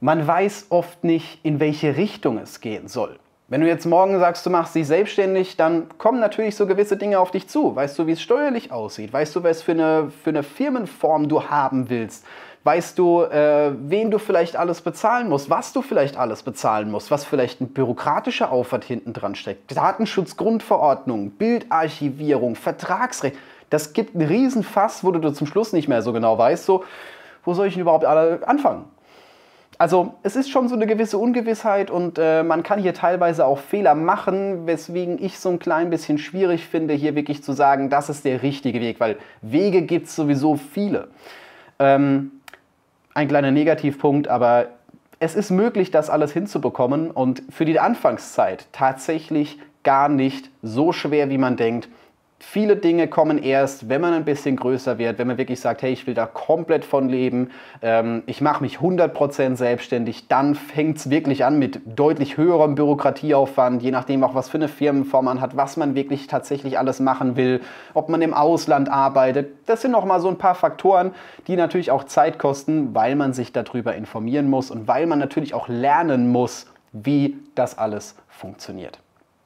Man 0.00 0.26
weiß 0.26 0.66
oft 0.68 1.02
nicht, 1.04 1.40
in 1.42 1.58
welche 1.58 1.96
Richtung 1.96 2.38
es 2.38 2.60
gehen 2.60 2.86
soll. 2.86 3.18
Wenn 3.50 3.62
du 3.62 3.66
jetzt 3.66 3.86
morgen 3.86 4.18
sagst, 4.18 4.44
du 4.44 4.50
machst 4.50 4.74
dich 4.74 4.86
selbstständig, 4.86 5.56
dann 5.56 5.86
kommen 5.96 6.20
natürlich 6.20 6.54
so 6.54 6.66
gewisse 6.66 6.98
Dinge 6.98 7.18
auf 7.18 7.30
dich 7.30 7.48
zu. 7.48 7.74
Weißt 7.74 7.98
du, 7.98 8.06
wie 8.06 8.12
es 8.12 8.20
steuerlich 8.20 8.72
aussieht? 8.72 9.10
Weißt 9.10 9.34
du, 9.34 9.42
was 9.42 9.62
für 9.62 9.72
eine, 9.72 10.10
für 10.22 10.28
eine 10.28 10.42
Firmenform 10.42 11.30
du 11.30 11.44
haben 11.44 11.88
willst? 11.88 12.26
Weißt 12.64 12.98
du, 12.98 13.22
äh, 13.22 13.72
wen 13.72 14.10
du 14.10 14.18
vielleicht 14.18 14.56
alles 14.56 14.82
bezahlen 14.82 15.30
musst, 15.30 15.48
was 15.48 15.72
du 15.72 15.80
vielleicht 15.80 16.18
alles 16.18 16.42
bezahlen 16.42 16.90
musst, 16.90 17.10
was 17.10 17.24
vielleicht 17.24 17.62
ein 17.62 17.68
bürokratischer 17.68 18.52
Aufwand 18.52 18.84
hinten 18.84 19.14
dran 19.14 19.34
steckt? 19.34 19.74
Datenschutzgrundverordnung, 19.74 21.30
Bildarchivierung, 21.30 22.54
Vertragsrecht. 22.54 23.36
Das 23.70 23.94
gibt 23.94 24.14
einen 24.14 24.28
Riesenfass, 24.28 25.04
wo 25.04 25.10
du 25.10 25.32
zum 25.32 25.46
Schluss 25.46 25.72
nicht 25.72 25.88
mehr 25.88 26.02
so 26.02 26.12
genau 26.12 26.36
weißt, 26.36 26.66
so, 26.66 26.84
wo 27.46 27.54
soll 27.54 27.68
ich 27.68 27.72
denn 27.72 27.80
überhaupt 27.80 28.04
alle 28.04 28.46
anfangen? 28.46 28.84
Also 29.80 30.14
es 30.24 30.34
ist 30.34 30.50
schon 30.50 30.68
so 30.68 30.74
eine 30.74 30.88
gewisse 30.88 31.18
Ungewissheit 31.18 31.88
und 31.88 32.18
äh, 32.18 32.42
man 32.42 32.64
kann 32.64 32.80
hier 32.80 32.94
teilweise 32.94 33.46
auch 33.46 33.60
Fehler 33.60 33.94
machen, 33.94 34.66
weswegen 34.66 35.22
ich 35.22 35.38
so 35.38 35.50
ein 35.50 35.60
klein 35.60 35.88
bisschen 35.88 36.18
schwierig 36.18 36.66
finde, 36.66 36.94
hier 36.94 37.14
wirklich 37.14 37.44
zu 37.44 37.52
sagen, 37.52 37.88
das 37.88 38.08
ist 38.08 38.24
der 38.24 38.42
richtige 38.42 38.80
Weg, 38.80 38.98
weil 38.98 39.18
Wege 39.40 39.82
gibt 39.82 40.08
es 40.08 40.16
sowieso 40.16 40.56
viele. 40.56 41.08
Ähm, 41.78 42.32
ein 43.14 43.28
kleiner 43.28 43.52
Negativpunkt, 43.52 44.26
aber 44.26 44.66
es 45.20 45.36
ist 45.36 45.50
möglich, 45.50 45.92
das 45.92 46.10
alles 46.10 46.32
hinzubekommen 46.32 47.12
und 47.12 47.42
für 47.48 47.64
die 47.64 47.78
Anfangszeit 47.78 48.66
tatsächlich 48.72 49.60
gar 49.84 50.08
nicht 50.08 50.50
so 50.60 50.92
schwer, 50.92 51.30
wie 51.30 51.38
man 51.38 51.56
denkt 51.56 51.88
viele 52.40 52.76
Dinge 52.76 53.08
kommen 53.08 53.42
erst, 53.42 53.88
wenn 53.88 54.00
man 54.00 54.14
ein 54.14 54.24
bisschen 54.24 54.56
größer 54.56 54.98
wird, 54.98 55.18
wenn 55.18 55.26
man 55.26 55.38
wirklich 55.38 55.60
sagt, 55.60 55.82
hey, 55.82 55.92
ich 55.92 56.06
will 56.06 56.14
da 56.14 56.26
komplett 56.26 56.84
von 56.84 57.08
leben, 57.08 57.50
ähm, 57.82 58.22
ich 58.26 58.40
mache 58.40 58.62
mich 58.62 58.78
100% 58.78 59.56
selbstständig, 59.56 60.28
dann 60.28 60.54
fängt 60.54 60.98
es 60.98 61.10
wirklich 61.10 61.44
an 61.44 61.58
mit 61.58 61.80
deutlich 61.84 62.36
höherem 62.36 62.74
Bürokratieaufwand, 62.76 63.82
je 63.82 63.90
nachdem 63.90 64.22
auch, 64.22 64.34
was 64.34 64.48
für 64.48 64.58
eine 64.58 64.68
Firmenform 64.68 65.24
man 65.24 65.40
hat, 65.40 65.56
was 65.56 65.76
man 65.76 65.94
wirklich 65.94 66.28
tatsächlich 66.28 66.78
alles 66.78 67.00
machen 67.00 67.36
will, 67.36 67.60
ob 67.94 68.08
man 68.08 68.22
im 68.22 68.34
Ausland 68.34 68.88
arbeitet. 68.88 69.52
Das 69.66 69.82
sind 69.82 69.90
nochmal 69.90 70.20
so 70.20 70.28
ein 70.28 70.38
paar 70.38 70.54
Faktoren, 70.54 71.14
die 71.48 71.56
natürlich 71.56 71.90
auch 71.90 72.04
Zeit 72.04 72.38
kosten, 72.38 72.94
weil 72.94 73.16
man 73.16 73.32
sich 73.32 73.52
darüber 73.52 73.96
informieren 73.96 74.48
muss 74.48 74.70
und 74.70 74.86
weil 74.86 75.06
man 75.06 75.18
natürlich 75.18 75.54
auch 75.54 75.68
lernen 75.68 76.30
muss, 76.30 76.66
wie 76.92 77.36
das 77.54 77.76
alles 77.76 78.14
funktioniert. 78.28 79.00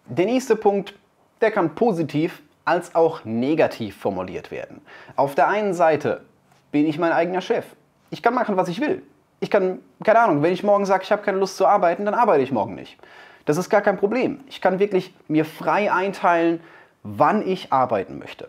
Der 0.07 0.27
nächste 0.27 0.57
Punkt, 0.57 0.95
der 1.41 1.51
kann 1.51 1.75
positiv 1.75 2.43
als 2.65 2.95
auch 2.95 3.25
negativ 3.25 3.97
formuliert 3.97 4.51
werden. 4.51 4.81
Auf 5.17 5.35
der 5.35 5.49
einen 5.49 5.75
Seite 5.75 6.23
bin 6.71 6.87
ich 6.87 6.99
mein 6.99 7.13
eigener 7.13 7.41
Chef. 7.41 7.65
Ich 8.11 8.23
kann 8.23 8.35
machen, 8.35 8.57
was 8.57 8.69
ich 8.69 8.81
will. 8.81 9.03
Ich 9.41 9.51
kann, 9.51 9.81
keine 10.05 10.21
Ahnung, 10.21 10.43
wenn 10.43 10.53
ich 10.53 10.63
morgen 10.63 10.87
sage, 10.87 11.03
ich 11.03 11.13
habe 11.13 11.23
keine 11.23 11.39
Lust 11.39 11.57
zu 11.57 11.67
arbeiten, 11.67 12.05
dann 12.05 12.15
arbeite 12.15 12.43
ich 12.43 12.53
morgen 12.53 12.75
nicht. 12.75 12.97
Das 13.45 13.57
ist 13.57 13.69
gar 13.69 13.81
kein 13.81 13.97
Problem. 13.97 14.41
Ich 14.49 14.61
kann 14.61 14.79
wirklich 14.79 15.15
mir 15.27 15.45
frei 15.45 15.93
einteilen, 15.93 16.61
wann 17.03 17.47
ich 17.47 17.73
arbeiten 17.73 18.19
möchte. 18.19 18.49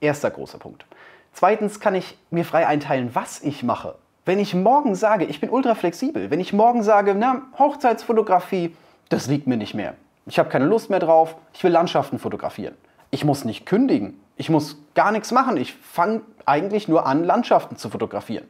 Erster 0.00 0.30
großer 0.30 0.58
Punkt. 0.58 0.84
Zweitens 1.32 1.80
kann 1.80 1.94
ich 1.94 2.18
mir 2.30 2.44
frei 2.44 2.66
einteilen, 2.66 3.14
was 3.14 3.40
ich 3.42 3.62
mache. 3.62 3.94
Wenn 4.24 4.40
ich 4.40 4.54
morgen 4.54 4.96
sage, 4.96 5.24
ich 5.24 5.40
bin 5.40 5.50
ultra 5.50 5.76
flexibel, 5.76 6.30
wenn 6.30 6.40
ich 6.40 6.52
morgen 6.52 6.82
sage, 6.82 7.14
na, 7.14 7.42
Hochzeitsfotografie, 7.58 8.74
das 9.08 9.28
liegt 9.28 9.46
mir 9.46 9.56
nicht 9.56 9.74
mehr. 9.74 9.94
Ich 10.26 10.40
habe 10.40 10.48
keine 10.48 10.64
Lust 10.64 10.90
mehr 10.90 10.98
drauf, 10.98 11.36
ich 11.54 11.62
will 11.62 11.70
Landschaften 11.70 12.18
fotografieren. 12.18 12.74
Ich 13.10 13.24
muss 13.24 13.44
nicht 13.44 13.66
kündigen. 13.66 14.20
Ich 14.36 14.50
muss 14.50 14.78
gar 14.94 15.12
nichts 15.12 15.32
machen. 15.32 15.56
Ich 15.56 15.74
fange 15.74 16.22
eigentlich 16.44 16.88
nur 16.88 17.06
an, 17.06 17.24
Landschaften 17.24 17.76
zu 17.76 17.88
fotografieren. 17.88 18.46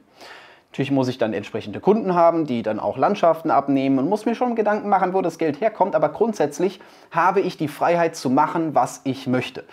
Natürlich 0.71 0.91
muss 0.91 1.09
ich 1.09 1.17
dann 1.17 1.33
entsprechende 1.33 1.81
Kunden 1.81 2.15
haben, 2.15 2.45
die 2.45 2.63
dann 2.63 2.79
auch 2.79 2.99
Landschaften 2.99 3.51
abnehmen 3.51 3.99
und 3.99 4.09
muss 4.09 4.27
mir 4.27 4.35
schon 4.35 4.57
Gedanken 4.57 4.91
machen, 4.91 5.15
wo 5.15 5.23
das 5.23 5.39
Geld 5.39 5.61
herkommt. 5.61 5.95
Aber 5.95 6.11
grundsätzlich 6.11 6.81
habe 7.11 7.41
ich 7.41 7.57
die 7.57 7.69
Freiheit 7.69 8.15
zu 8.15 8.29
machen, 8.29 8.75
was 8.75 9.01
ich 9.05 9.27
möchte. 9.27 9.65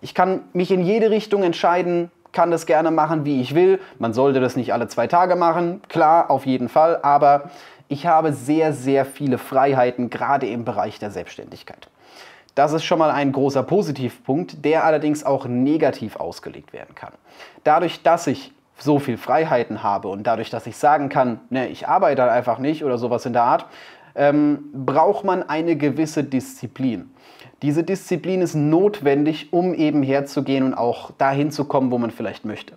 Ich 0.00 0.14
kann 0.14 0.42
mich 0.52 0.70
in 0.70 0.80
jede 0.80 1.10
Richtung 1.10 1.42
entscheiden, 1.42 2.12
kann 2.30 2.52
das 2.52 2.66
gerne 2.66 2.92
machen, 2.92 3.24
wie 3.24 3.40
ich 3.40 3.54
will. 3.54 3.80
Man 3.98 4.12
sollte 4.12 4.38
das 4.38 4.54
nicht 4.54 4.72
alle 4.72 4.86
zwei 4.86 5.08
Tage 5.08 5.34
machen, 5.34 5.82
klar, 5.88 6.30
auf 6.30 6.46
jeden 6.46 6.68
Fall. 6.68 7.00
Aber 7.02 7.50
ich 7.88 8.06
habe 8.06 8.32
sehr, 8.32 8.72
sehr 8.72 9.04
viele 9.04 9.38
Freiheiten, 9.38 10.08
gerade 10.08 10.46
im 10.46 10.64
Bereich 10.64 11.00
der 11.00 11.10
Selbstständigkeit. 11.10 11.88
Das 12.58 12.72
ist 12.72 12.82
schon 12.82 12.98
mal 12.98 13.12
ein 13.12 13.30
großer 13.30 13.62
Positivpunkt, 13.62 14.64
der 14.64 14.82
allerdings 14.82 15.22
auch 15.22 15.46
negativ 15.46 16.16
ausgelegt 16.16 16.72
werden 16.72 16.92
kann. 16.96 17.12
Dadurch, 17.62 18.02
dass 18.02 18.26
ich 18.26 18.52
so 18.76 18.98
viel 18.98 19.16
Freiheiten 19.16 19.84
habe 19.84 20.08
und 20.08 20.26
dadurch, 20.26 20.50
dass 20.50 20.66
ich 20.66 20.76
sagen 20.76 21.08
kann, 21.08 21.38
ne, 21.50 21.68
ich 21.68 21.86
arbeite 21.86 22.28
einfach 22.28 22.58
nicht 22.58 22.82
oder 22.82 22.98
sowas 22.98 23.24
in 23.26 23.32
der 23.32 23.44
Art, 23.44 23.66
ähm, 24.16 24.70
braucht 24.72 25.24
man 25.24 25.48
eine 25.48 25.76
gewisse 25.76 26.24
Disziplin. 26.24 27.08
Diese 27.62 27.84
Disziplin 27.84 28.42
ist 28.42 28.56
notwendig, 28.56 29.52
um 29.52 29.72
eben 29.72 30.02
herzugehen 30.02 30.64
und 30.64 30.74
auch 30.74 31.12
dahin 31.12 31.52
zu 31.52 31.64
kommen, 31.64 31.92
wo 31.92 31.98
man 31.98 32.10
vielleicht 32.10 32.44
möchte. 32.44 32.74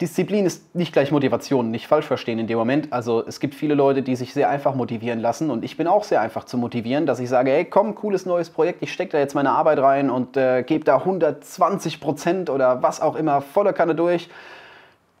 Disziplin 0.00 0.46
ist 0.46 0.74
nicht 0.74 0.94
gleich 0.94 1.12
Motivation, 1.12 1.70
nicht 1.70 1.86
falsch 1.86 2.06
verstehen 2.06 2.38
in 2.38 2.46
dem 2.46 2.56
Moment. 2.56 2.90
Also 2.92 3.24
es 3.26 3.38
gibt 3.38 3.54
viele 3.54 3.74
Leute, 3.74 4.02
die 4.02 4.16
sich 4.16 4.32
sehr 4.32 4.48
einfach 4.48 4.74
motivieren 4.74 5.20
lassen 5.20 5.50
und 5.50 5.62
ich 5.62 5.76
bin 5.76 5.86
auch 5.86 6.04
sehr 6.04 6.22
einfach 6.22 6.44
zu 6.44 6.56
motivieren, 6.56 7.04
dass 7.04 7.20
ich 7.20 7.28
sage, 7.28 7.50
hey 7.50 7.66
komm, 7.66 7.94
cooles 7.94 8.24
neues 8.24 8.48
Projekt, 8.48 8.82
ich 8.82 8.92
stecke 8.92 9.12
da 9.12 9.18
jetzt 9.18 9.34
meine 9.34 9.50
Arbeit 9.50 9.78
rein 9.78 10.08
und 10.08 10.38
äh, 10.38 10.62
gebe 10.62 10.84
da 10.84 10.96
120 10.96 12.00
Prozent 12.00 12.48
oder 12.48 12.82
was 12.82 13.02
auch 13.02 13.14
immer 13.14 13.42
voller 13.42 13.74
Kanne 13.74 13.94
durch. 13.94 14.30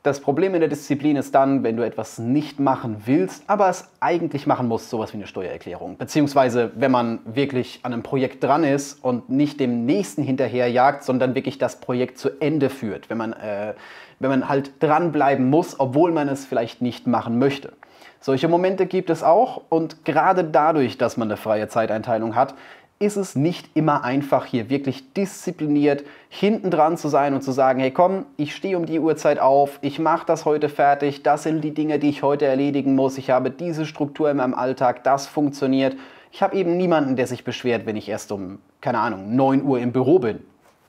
Das 0.02 0.20
Problem 0.20 0.54
in 0.54 0.60
der 0.60 0.70
Disziplin 0.70 1.16
ist 1.16 1.34
dann, 1.34 1.62
wenn 1.62 1.76
du 1.76 1.84
etwas 1.84 2.18
nicht 2.18 2.58
machen 2.58 3.02
willst, 3.04 3.44
aber 3.48 3.68
es 3.68 3.86
eigentlich 4.00 4.46
machen 4.46 4.66
musst, 4.66 4.88
sowas 4.88 5.12
wie 5.12 5.18
eine 5.18 5.26
Steuererklärung. 5.26 5.98
Beziehungsweise, 5.98 6.70
wenn 6.74 6.90
man 6.90 7.18
wirklich 7.26 7.80
an 7.82 7.92
einem 7.92 8.02
Projekt 8.02 8.42
dran 8.42 8.64
ist 8.64 9.04
und 9.04 9.28
nicht 9.28 9.60
dem 9.60 9.84
nächsten 9.84 10.22
hinterherjagt, 10.22 11.04
sondern 11.04 11.34
wirklich 11.34 11.58
das 11.58 11.80
Projekt 11.80 12.16
zu 12.16 12.30
Ende 12.40 12.70
führt. 12.70 13.10
Wenn 13.10 13.18
man 13.18 13.34
äh, 13.34 13.74
wenn 14.20 14.30
man 14.30 14.48
halt 14.48 14.72
dranbleiben 14.80 15.50
muss, 15.50 15.80
obwohl 15.80 16.12
man 16.12 16.28
es 16.28 16.46
vielleicht 16.46 16.82
nicht 16.82 17.06
machen 17.06 17.38
möchte. 17.38 17.72
Solche 18.20 18.48
Momente 18.48 18.86
gibt 18.86 19.10
es 19.10 19.22
auch 19.22 19.62
und 19.70 20.04
gerade 20.04 20.44
dadurch, 20.44 20.98
dass 20.98 21.16
man 21.16 21.28
eine 21.28 21.38
freie 21.38 21.68
Zeiteinteilung 21.68 22.36
hat, 22.36 22.54
ist 23.02 23.16
es 23.16 23.34
nicht 23.34 23.70
immer 23.72 24.04
einfach, 24.04 24.44
hier 24.44 24.68
wirklich 24.68 25.14
diszipliniert 25.14 26.04
hinten 26.28 26.70
dran 26.70 26.98
zu 26.98 27.08
sein 27.08 27.32
und 27.32 27.40
zu 27.40 27.50
sagen, 27.50 27.80
hey 27.80 27.90
komm, 27.90 28.26
ich 28.36 28.54
stehe 28.54 28.76
um 28.76 28.84
die 28.84 29.00
Uhrzeit 29.00 29.38
auf, 29.38 29.78
ich 29.80 29.98
mache 29.98 30.26
das 30.26 30.44
heute 30.44 30.68
fertig, 30.68 31.22
das 31.22 31.44
sind 31.44 31.62
die 31.62 31.72
Dinge, 31.72 31.98
die 31.98 32.10
ich 32.10 32.22
heute 32.22 32.44
erledigen 32.44 32.94
muss, 32.94 33.16
ich 33.16 33.30
habe 33.30 33.50
diese 33.50 33.86
Struktur 33.86 34.30
in 34.30 34.36
meinem 34.36 34.52
Alltag, 34.52 35.02
das 35.02 35.26
funktioniert. 35.26 35.96
Ich 36.30 36.42
habe 36.42 36.54
eben 36.54 36.76
niemanden, 36.76 37.16
der 37.16 37.26
sich 37.26 37.42
beschwert, 37.42 37.86
wenn 37.86 37.96
ich 37.96 38.08
erst 38.08 38.30
um, 38.32 38.58
keine 38.82 38.98
Ahnung, 38.98 39.34
9 39.34 39.64
Uhr 39.64 39.80
im 39.80 39.92
Büro 39.92 40.18
bin. 40.18 40.40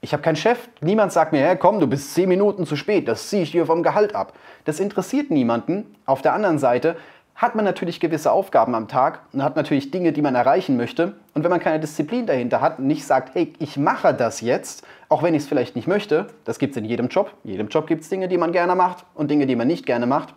Ich 0.03 0.13
habe 0.13 0.23
keinen 0.23 0.35
Chef. 0.35 0.67
Niemand 0.81 1.11
sagt 1.11 1.31
mir, 1.31 1.41
hey, 1.41 1.55
komm, 1.55 1.79
du 1.79 1.85
bist 1.85 2.15
zehn 2.15 2.27
Minuten 2.27 2.65
zu 2.65 2.75
spät. 2.75 3.07
Das 3.07 3.29
ziehe 3.29 3.43
ich 3.43 3.51
dir 3.51 3.67
vom 3.67 3.83
Gehalt 3.83 4.15
ab. 4.15 4.33
Das 4.65 4.79
interessiert 4.79 5.29
niemanden. 5.29 5.95
Auf 6.07 6.23
der 6.23 6.33
anderen 6.33 6.57
Seite 6.57 6.95
hat 7.35 7.53
man 7.55 7.65
natürlich 7.65 7.99
gewisse 7.99 8.31
Aufgaben 8.31 8.73
am 8.73 8.87
Tag 8.87 9.21
und 9.31 9.43
hat 9.43 9.55
natürlich 9.55 9.91
Dinge, 9.91 10.11
die 10.11 10.23
man 10.23 10.33
erreichen 10.33 10.75
möchte. 10.75 11.13
Und 11.35 11.43
wenn 11.43 11.51
man 11.51 11.59
keine 11.59 11.79
Disziplin 11.79 12.25
dahinter 12.25 12.61
hat 12.61 12.79
und 12.79 12.87
nicht 12.87 13.05
sagt, 13.05 13.35
hey, 13.35 13.53
ich 13.59 13.77
mache 13.77 14.13
das 14.13 14.41
jetzt, 14.41 14.85
auch 15.07 15.21
wenn 15.21 15.35
ich 15.35 15.43
es 15.43 15.47
vielleicht 15.47 15.75
nicht 15.75 15.87
möchte, 15.87 16.27
das 16.45 16.57
gibt 16.57 16.71
es 16.71 16.77
in 16.77 16.85
jedem 16.85 17.07
Job. 17.07 17.33
In 17.43 17.51
jedem 17.51 17.67
Job 17.67 17.85
gibt 17.85 18.01
es 18.01 18.09
Dinge, 18.09 18.27
die 18.27 18.37
man 18.37 18.51
gerne 18.51 18.73
macht 18.73 19.05
und 19.13 19.29
Dinge, 19.29 19.45
die 19.45 19.55
man 19.55 19.67
nicht 19.67 19.85
gerne 19.85 20.07
macht. 20.07 20.33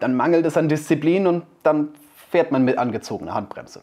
Dann 0.00 0.16
mangelt 0.16 0.44
es 0.44 0.56
an 0.56 0.68
Disziplin 0.68 1.28
und 1.28 1.44
dann 1.62 1.90
fährt 2.30 2.50
man 2.50 2.64
mit 2.64 2.78
angezogener 2.78 3.34
Handbremse. 3.34 3.82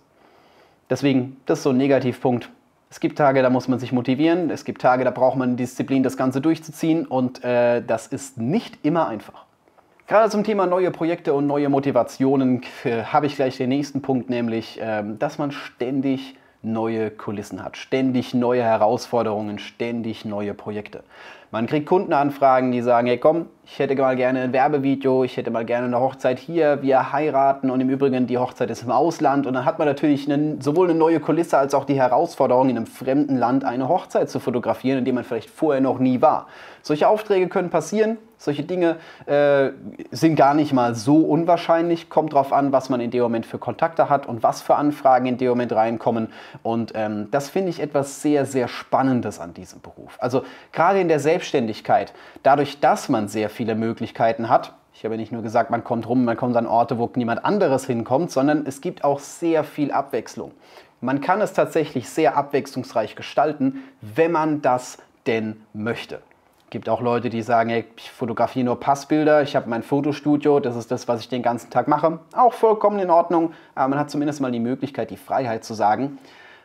Deswegen, 0.89 1.37
das 1.45 1.59
ist 1.59 1.63
so 1.63 1.69
ein 1.69 1.77
Negativpunkt 1.77 2.49
Es 2.91 2.99
gibt 2.99 3.19
Tage, 3.19 3.43
da 3.43 3.51
muss 3.51 3.67
man 3.67 3.77
sich 3.77 3.91
motivieren. 3.91 4.49
Es 4.49 4.65
gibt 4.65 4.81
Tage, 4.81 5.03
da 5.03 5.11
braucht 5.11 5.37
man 5.37 5.57
Disziplin, 5.57 6.01
das 6.01 6.17
Ganze 6.17 6.41
durchzuziehen. 6.41 7.05
Und 7.05 7.43
äh, 7.43 7.83
das 7.85 8.07
ist 8.07 8.39
nicht 8.39 8.79
immer 8.83 9.07
einfach. 9.07 9.45
Gerade 10.07 10.31
zum 10.31 10.43
Thema 10.43 10.65
neue 10.65 10.89
Projekte 10.89 11.35
und 11.35 11.45
neue 11.45 11.69
Motivationen 11.69 12.63
äh, 12.83 13.03
habe 13.03 13.27
ich 13.27 13.35
gleich 13.35 13.57
den 13.57 13.69
nächsten 13.69 14.01
Punkt, 14.01 14.31
nämlich, 14.31 14.81
äh, 14.81 15.03
dass 15.19 15.37
man 15.37 15.51
ständig 15.51 16.35
neue 16.63 17.11
Kulissen 17.11 17.63
hat, 17.63 17.77
ständig 17.77 18.33
neue 18.33 18.63
Herausforderungen, 18.63 19.59
ständig 19.59 20.25
neue 20.25 20.55
Projekte. 20.55 21.03
Man 21.51 21.67
kriegt 21.67 21.85
Kundenanfragen, 21.85 22.71
die 22.71 22.81
sagen, 22.81 23.07
hey 23.07 23.19
komm, 23.19 23.45
ich 23.71 23.77
hätte 23.77 23.95
mal 23.95 24.15
gerne 24.15 24.41
ein 24.41 24.51
Werbevideo, 24.51 25.23
ich 25.23 25.37
hätte 25.37 25.51
mal 25.51 25.63
gerne 25.63 25.85
eine 25.85 25.99
Hochzeit 25.99 26.39
hier, 26.39 26.81
wir 26.81 27.13
heiraten 27.13 27.69
und 27.69 27.79
im 27.79 27.89
Übrigen 27.89 28.25
die 28.25 28.37
Hochzeit 28.39 28.69
ist 28.71 28.81
im 28.81 28.89
Ausland 28.89 29.45
und 29.45 29.53
dann 29.53 29.63
hat 29.63 29.77
man 29.77 29.87
natürlich 29.87 30.29
eine, 30.29 30.57
sowohl 30.59 30.89
eine 30.89 30.97
neue 30.97 31.19
Kulisse 31.19 31.57
als 31.57 31.75
auch 31.75 31.85
die 31.85 31.99
Herausforderung, 31.99 32.69
in 32.69 32.77
einem 32.77 32.87
fremden 32.87 33.37
Land 33.37 33.63
eine 33.63 33.87
Hochzeit 33.87 34.29
zu 34.29 34.39
fotografieren, 34.39 34.99
in 34.99 35.05
dem 35.05 35.15
man 35.15 35.23
vielleicht 35.23 35.51
vorher 35.51 35.81
noch 35.81 35.99
nie 35.99 36.19
war. 36.21 36.47
Solche 36.81 37.07
Aufträge 37.07 37.47
können 37.47 37.69
passieren, 37.69 38.17
solche 38.39 38.63
Dinge 38.63 38.95
äh, 39.25 39.71
sind 40.11 40.37
gar 40.37 40.53
nicht 40.53 40.71
mal 40.71 40.95
so 40.95 41.17
unwahrscheinlich. 41.17 42.09
Kommt 42.09 42.31
darauf 42.31 42.53
an, 42.53 42.71
was 42.71 42.89
man 42.89 43.01
in 43.01 43.11
dem 43.11 43.21
Moment 43.21 43.45
für 43.45 43.57
Kontakte 43.57 44.09
hat 44.09 44.27
und 44.27 44.43
was 44.43 44.61
für 44.61 44.75
Anfragen 44.75 45.25
in 45.25 45.37
dem 45.37 45.49
Moment 45.49 45.73
reinkommen. 45.73 46.29
Und 46.63 46.93
ähm, 46.95 47.27
das 47.31 47.49
finde 47.49 47.69
ich 47.69 47.81
etwas 47.81 48.21
sehr, 48.21 48.45
sehr 48.45 48.69
Spannendes 48.69 49.41
an 49.41 49.53
diesem 49.53 49.81
Beruf. 49.81 50.17
Also 50.21 50.43
gerade 50.71 51.01
in 51.01 51.09
der 51.09 51.19
Selbstständigkeit, 51.19 52.13
dadurch, 52.41 52.79
dass 52.79 53.09
man 53.09 53.27
sehr 53.27 53.49
viele 53.59 53.75
Möglichkeiten 53.75 54.47
hat, 54.47 54.73
ich 54.93 55.03
habe 55.03 55.17
nicht 55.17 55.33
nur 55.33 55.41
gesagt, 55.41 55.69
man 55.69 55.83
kommt 55.83 56.07
rum, 56.07 56.23
man 56.23 56.37
kommt 56.37 56.55
an 56.55 56.65
Orte, 56.65 56.97
wo 56.97 57.11
niemand 57.15 57.43
anderes 57.43 57.85
hinkommt, 57.85 58.31
sondern 58.31 58.65
es 58.65 58.79
gibt 58.79 59.03
auch 59.03 59.19
sehr 59.19 59.65
viel 59.65 59.91
Abwechslung. 59.91 60.53
Man 61.01 61.19
kann 61.19 61.41
es 61.41 61.51
tatsächlich 61.51 62.07
sehr 62.07 62.37
abwechslungsreich 62.37 63.17
gestalten, 63.17 63.83
wenn 63.99 64.31
man 64.31 64.61
das 64.61 64.97
denn 65.27 65.61
möchte 65.73 66.21
gibt 66.69 66.87
auch 66.87 67.01
Leute, 67.01 67.31
die 67.31 67.41
sagen, 67.41 67.71
hey, 67.71 67.85
ich 67.97 68.11
fotografiere 68.11 68.63
nur 68.63 68.79
Passbilder, 68.79 69.41
ich 69.41 69.55
habe 69.55 69.67
mein 69.67 69.81
Fotostudio, 69.81 70.59
das 70.59 70.75
ist 70.75 70.91
das, 70.91 71.07
was 71.07 71.21
ich 71.21 71.27
den 71.27 71.41
ganzen 71.41 71.71
Tag 71.71 71.87
mache. 71.87 72.19
Auch 72.35 72.53
vollkommen 72.53 72.99
in 72.99 73.09
Ordnung, 73.09 73.53
aber 73.73 73.87
man 73.87 73.97
hat 73.97 74.11
zumindest 74.11 74.39
mal 74.39 74.51
die 74.51 74.59
Möglichkeit, 74.59 75.09
die 75.09 75.17
Freiheit 75.17 75.63
zu 75.63 75.73
sagen, 75.73 76.19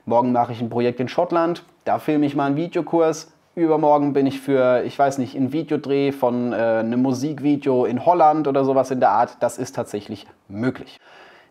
morgen 0.04 0.30
mache 0.30 0.52
ich 0.52 0.60
ein 0.60 0.68
Projekt 0.68 1.00
in 1.00 1.08
Schottland, 1.08 1.64
da 1.86 1.98
filme 1.98 2.26
ich 2.26 2.36
mal 2.36 2.44
einen 2.44 2.56
Videokurs, 2.56 3.32
übermorgen 3.54 4.12
bin 4.12 4.26
ich 4.26 4.40
für, 4.40 4.82
ich 4.84 4.98
weiß 4.98 5.18
nicht, 5.18 5.34
ein 5.34 5.52
Videodreh 5.52 6.12
von 6.12 6.52
äh, 6.52 6.56
einem 6.56 7.02
Musikvideo 7.02 7.84
in 7.84 8.04
Holland 8.04 8.48
oder 8.48 8.64
sowas 8.64 8.90
in 8.90 9.00
der 9.00 9.10
Art, 9.10 9.36
das 9.40 9.58
ist 9.58 9.74
tatsächlich 9.74 10.26
möglich. 10.48 10.98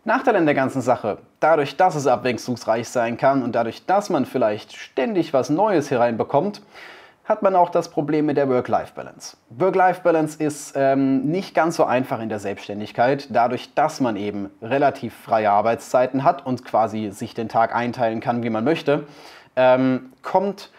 Nachteil 0.04 0.36
an 0.36 0.44
der 0.44 0.54
ganzen 0.54 0.82
Sache, 0.82 1.18
dadurch, 1.40 1.76
dass 1.76 1.94
es 1.94 2.06
abwechslungsreich 2.06 2.88
sein 2.88 3.16
kann 3.16 3.42
und 3.42 3.54
dadurch, 3.54 3.86
dass 3.86 4.10
man 4.10 4.26
vielleicht 4.26 4.76
ständig 4.76 5.32
was 5.32 5.48
Neues 5.48 5.90
hereinbekommt, 5.90 6.60
hat 7.24 7.40
man 7.42 7.56
auch 7.56 7.70
das 7.70 7.88
Problem 7.88 8.26
mit 8.26 8.36
der 8.36 8.50
Work-Life-Balance. 8.50 9.38
Work-Life-Balance 9.48 10.44
ist 10.44 10.74
ähm, 10.76 11.24
nicht 11.24 11.54
ganz 11.54 11.76
so 11.76 11.84
einfach 11.84 12.20
in 12.20 12.28
der 12.28 12.38
Selbstständigkeit, 12.38 13.28
dadurch, 13.30 13.72
dass 13.74 14.00
man 14.00 14.16
eben 14.16 14.50
relativ 14.60 15.14
freie 15.14 15.50
Arbeitszeiten 15.50 16.22
hat 16.22 16.44
und 16.44 16.66
quasi 16.66 17.10
sich 17.10 17.32
den 17.32 17.48
Tag 17.48 17.74
einteilen 17.74 18.20
kann, 18.20 18.42
wie 18.42 18.50
man 18.50 18.62
möchte, 18.62 19.06
ähm, 19.56 20.12
kommt 20.20 20.70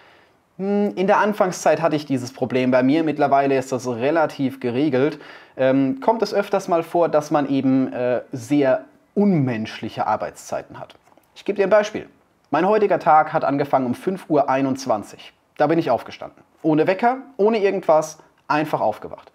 in 0.58 1.08
der 1.08 1.18
Anfangszeit 1.18 1.82
hatte 1.82 1.98
ich 1.98 2.06
dieses 2.06 2.32
Problem 2.32 2.72
bei 2.72 2.82
mir, 2.82 3.04
mittlerweile 3.04 3.58
ist 3.58 3.72
das 3.72 3.88
relativ 3.88 4.60
geregelt. 4.60 5.20
Ähm, 5.58 6.00
kommt 6.00 6.22
es 6.22 6.34
öfters 6.34 6.68
mal 6.68 6.84
vor, 6.84 7.10
dass 7.10 7.30
man 7.30 7.50
eben 7.50 7.92
äh, 7.92 8.22
sehr 8.32 8.86
unmenschliche 9.16 10.08
Arbeitszeiten 10.08 10.80
hat. 10.80 10.96
Ich 11.36 11.44
gebe 11.44 11.58
dir 11.58 11.64
ein 11.64 11.70
Beispiel. 11.70 12.08
Mein 12.52 12.68
heutiger 12.68 13.00
Tag 13.00 13.34
hat 13.34 13.44
angefangen 13.44 13.86
um 13.86 13.94
5.21 13.94 14.30
Uhr. 14.30 15.20
Da 15.58 15.68
bin 15.68 15.80
ich 15.80 15.90
aufgestanden. 15.90 16.42
Ohne 16.62 16.88
Wecker, 16.88 17.18
ohne 17.38 17.58
irgendwas, 17.60 18.20
einfach 18.48 18.80
aufgewacht. 18.80 19.32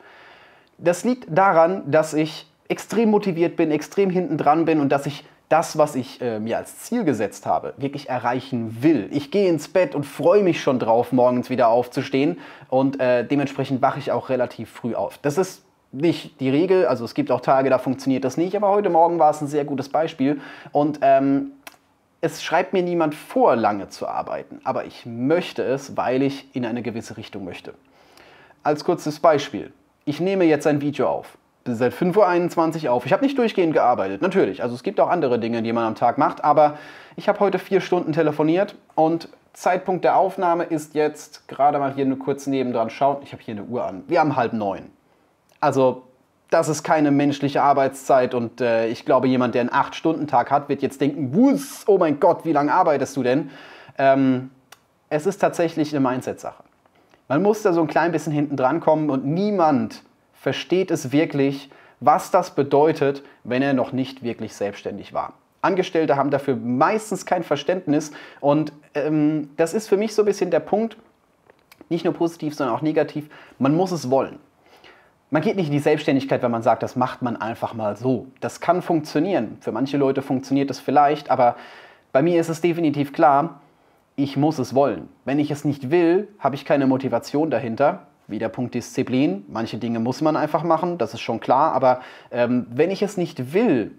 Das 0.79 1.05
liegt 1.05 1.27
daran, 1.29 1.91
dass 1.91 2.15
ich 2.15 2.51
extrem 2.69 3.11
motiviert 3.11 3.57
bin, 3.57 3.71
extrem 3.71 4.09
hinten 4.09 4.39
dran 4.39 4.65
bin 4.65 4.81
und 4.81 4.91
dass 4.91 5.05
ich 5.05 5.25
das, 5.51 5.77
was 5.77 5.97
ich 5.97 6.21
äh, 6.21 6.39
mir 6.39 6.57
als 6.57 6.79
Ziel 6.79 7.05
gesetzt 7.05 7.45
habe, 7.45 7.75
wirklich 7.77 8.09
erreichen 8.09 8.83
will. 8.83 9.09
Ich 9.11 9.31
gehe 9.31 9.51
ins 9.51 9.69
Bett 9.69 9.95
und 9.97 10.05
freue 10.05 10.43
mich 10.43 10.63
schon 10.63 10.79
drauf, 10.79 11.13
morgens 11.13 11.51
wieder 11.51 11.69
aufzustehen 11.69 12.39
und 12.69 13.01
äh, 13.01 13.27
dementsprechend 13.27 13.83
wache 13.83 13.99
ich 13.99 14.13
auch 14.13 14.29
relativ 14.29 14.71
früh 14.71 14.95
auf. 14.95 15.19
Das 15.19 15.37
ist 15.39 15.65
nicht 15.91 16.41
die 16.41 16.51
Regel, 16.51 16.87
also 16.87 17.05
es 17.05 17.15
gibt 17.15 17.33
auch 17.33 17.41
Tage, 17.41 17.69
da 17.69 17.79
funktioniert 17.79 18.25
das 18.25 18.37
nicht, 18.37 18.55
aber 18.55 18.69
heute 18.69 18.91
Morgen 18.91 19.19
war 19.19 19.33
es 19.33 19.41
ein 19.41 19.49
sehr 19.49 19.65
gutes 19.65 19.89
Beispiel 19.89 20.41
und 20.71 21.01
ähm, 21.03 21.51
es 22.21 22.45
schreibt 22.45 22.73
mir 22.73 22.85
niemand 22.85 23.17
vor, 23.17 23.57
lange 23.57 23.89
zu 23.89 24.07
arbeiten, 24.07 24.61
aber 24.63 24.85
ich 24.85 25.05
möchte 25.05 25.65
es, 25.65 25.97
weil 25.97 26.23
ich 26.23 26.55
in 26.55 26.65
eine 26.65 26.83
gewisse 26.83 27.17
Richtung 27.17 27.45
möchte. 27.45 27.75
Als 28.63 28.85
kurzes 28.85 29.19
Beispiel. 29.19 29.73
Ich 30.05 30.21
nehme 30.21 30.45
jetzt 30.45 30.67
ein 30.69 30.81
Video 30.81 31.09
auf. 31.09 31.39
Seit 31.75 31.93
5.21 31.93 32.85
Uhr 32.85 32.93
auf. 32.93 33.07
Ich 33.07 33.13
habe 33.13 33.25
nicht 33.25 33.39
durchgehend 33.39 33.73
gearbeitet, 33.73 34.23
natürlich. 34.23 34.63
Also 34.63 34.75
es 34.75 34.83
gibt 34.83 35.01
auch 35.01 35.09
andere 35.09 35.39
Dinge, 35.39 35.63
die 35.63 35.73
man 35.73 35.85
am 35.85 35.95
Tag 35.95 36.19
macht, 36.19 36.45
aber 36.45 36.79
ich 37.17 37.29
habe 37.29 37.41
heute 37.41 37.59
vier 37.59 37.81
Stunden 37.81 38.13
telefoniert 38.13 38.75
und 38.95 39.29
Zeitpunkt 39.53 40.05
der 40.05 40.17
Aufnahme 40.17 40.65
ist 40.65 40.95
jetzt 40.95 41.49
gerade 41.49 41.79
mal 41.79 41.93
hier 41.93 42.07
nur 42.07 42.19
kurz 42.19 42.47
nebendran 42.47 42.91
schauen. 42.91 43.19
Ich 43.23 43.33
habe 43.33 43.43
hier 43.43 43.55
eine 43.55 43.65
Uhr 43.65 43.85
an. 43.85 44.05
Wir 44.07 44.21
haben 44.21 44.37
halb 44.37 44.53
neun. 44.53 44.91
Also 45.61 46.05
das 46.51 46.69
ist 46.69 46.83
keine 46.83 47.11
menschliche 47.11 47.63
Arbeitszeit 47.63 48.35
und 48.35 48.61
äh, 48.61 48.89
ich 48.89 49.05
glaube, 49.05 49.29
jemand, 49.29 49.55
der 49.55 49.63
einen 49.63 49.71
8-Stunden-Tag 49.71 50.51
hat, 50.51 50.69
wird 50.69 50.83
jetzt 50.83 51.01
denken, 51.01 51.35
Wuss, 51.35 51.85
oh 51.87 51.99
mein 51.99 52.19
Gott, 52.21 52.45
wie 52.45 52.53
lange 52.53 52.73
arbeitest 52.73 53.17
du 53.17 53.23
denn? 53.23 53.51
Ähm, 53.99 54.51
es 55.09 55.27
ist 55.27 55.39
tatsächlich 55.39 55.95
eine 55.95 56.01
Mindset-Sache. 56.01 56.65
Man 57.29 57.43
muss 57.43 57.63
da 57.63 57.73
so 57.73 57.81
ein 57.81 57.87
klein 57.87 58.11
bisschen 58.11 58.33
hinten 58.33 58.57
dran 58.57 58.81
kommen 58.81 59.11
und 59.11 59.25
niemand 59.25 60.03
versteht 60.41 60.91
es 60.91 61.13
wirklich, 61.13 61.71
was 62.01 62.31
das 62.31 62.55
bedeutet, 62.55 63.23
wenn 63.45 63.61
er 63.61 63.75
noch 63.75 63.93
nicht 63.93 64.23
wirklich 64.23 64.55
selbstständig 64.55 65.13
war. 65.13 65.35
Angestellte 65.61 66.17
haben 66.17 66.31
dafür 66.31 66.57
meistens 66.57 67.27
kein 67.27 67.43
Verständnis 67.43 68.13
und 68.41 68.73
ähm, 68.95 69.51
das 69.59 69.75
ist 69.75 69.89
für 69.89 69.99
mich 69.99 70.15
so 70.15 70.23
ein 70.23 70.25
bisschen 70.25 70.51
der 70.51 70.61
Punkt, 70.61 70.97
nicht 71.91 72.05
nur 72.05 72.15
positiv, 72.15 72.55
sondern 72.55 72.75
auch 72.75 72.81
negativ, 72.81 73.29
man 73.59 73.77
muss 73.77 73.93
es 73.93 74.11
wollen. 74.11 74.39
Man 75.29 75.43
geht 75.43 75.57
nicht 75.57 75.67
in 75.67 75.73
die 75.73 75.79
Selbstständigkeit, 75.79 76.43
wenn 76.43 76.51
man 76.51 76.63
sagt, 76.63 76.83
das 76.83 76.97
macht 76.97 77.21
man 77.21 77.37
einfach 77.37 77.75
mal 77.75 77.97
so. 77.97 78.27
Das 78.41 78.61
kann 78.61 78.81
funktionieren. 78.81 79.59
Für 79.61 79.71
manche 79.71 79.97
Leute 79.97 80.23
funktioniert 80.23 80.71
das 80.71 80.81
vielleicht, 80.81 81.31
aber 81.31 81.57
bei 82.13 82.23
mir 82.23 82.41
ist 82.41 82.49
es 82.49 82.63
definitiv 82.63 83.13
klar, 83.13 83.61
ich 84.17 84.37
muss 84.37 84.59
es 84.59 84.75
wollen. 84.75 85.09
Wenn 85.25 85.39
ich 85.39 85.51
es 85.51 85.65
nicht 85.65 85.91
will, 85.91 86.29
habe 86.39 86.55
ich 86.55 86.65
keine 86.65 86.87
Motivation 86.87 87.51
dahinter. 87.51 88.07
Wie 88.31 88.39
der 88.39 88.49
Punkt 88.49 88.75
Disziplin. 88.75 89.45
Manche 89.49 89.79
Dinge 89.79 90.01
muss 90.01 90.21
man 90.21 90.37
einfach 90.37 90.63
machen, 90.63 90.99
das 90.99 91.15
ist 91.15 91.21
schon 91.21 91.41
klar. 91.41 91.73
Aber 91.73 92.01
ähm, 92.31 92.67
wenn 92.71 92.91
ich 92.91 93.03
es 93.03 93.17
nicht 93.17 93.53
will, 93.53 93.93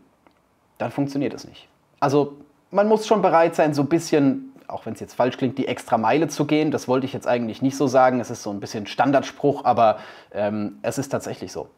dann 0.77 0.91
funktioniert 0.91 1.33
es 1.33 1.47
nicht. 1.47 1.67
Also 1.99 2.37
man 2.71 2.87
muss 2.87 3.05
schon 3.05 3.21
bereit 3.21 3.55
sein, 3.55 3.73
so 3.73 3.81
ein 3.81 3.89
bisschen 3.89 4.51
auch 4.71 4.85
wenn 4.85 4.93
es 4.93 4.99
jetzt 4.99 5.13
falsch 5.13 5.37
klingt, 5.37 5.57
die 5.57 5.67
extra 5.67 5.97
Meile 5.97 6.27
zu 6.27 6.45
gehen. 6.45 6.71
Das 6.71 6.87
wollte 6.87 7.05
ich 7.05 7.13
jetzt 7.13 7.27
eigentlich 7.27 7.61
nicht 7.61 7.75
so 7.75 7.87
sagen. 7.87 8.19
Es 8.19 8.31
ist 8.31 8.41
so 8.41 8.49
ein 8.51 8.59
bisschen 8.59 8.87
Standardspruch, 8.87 9.65
aber 9.65 9.99
ähm, 10.33 10.79
es 10.81 10.97
ist 10.97 11.09
tatsächlich 11.09 11.51
so. 11.51 11.69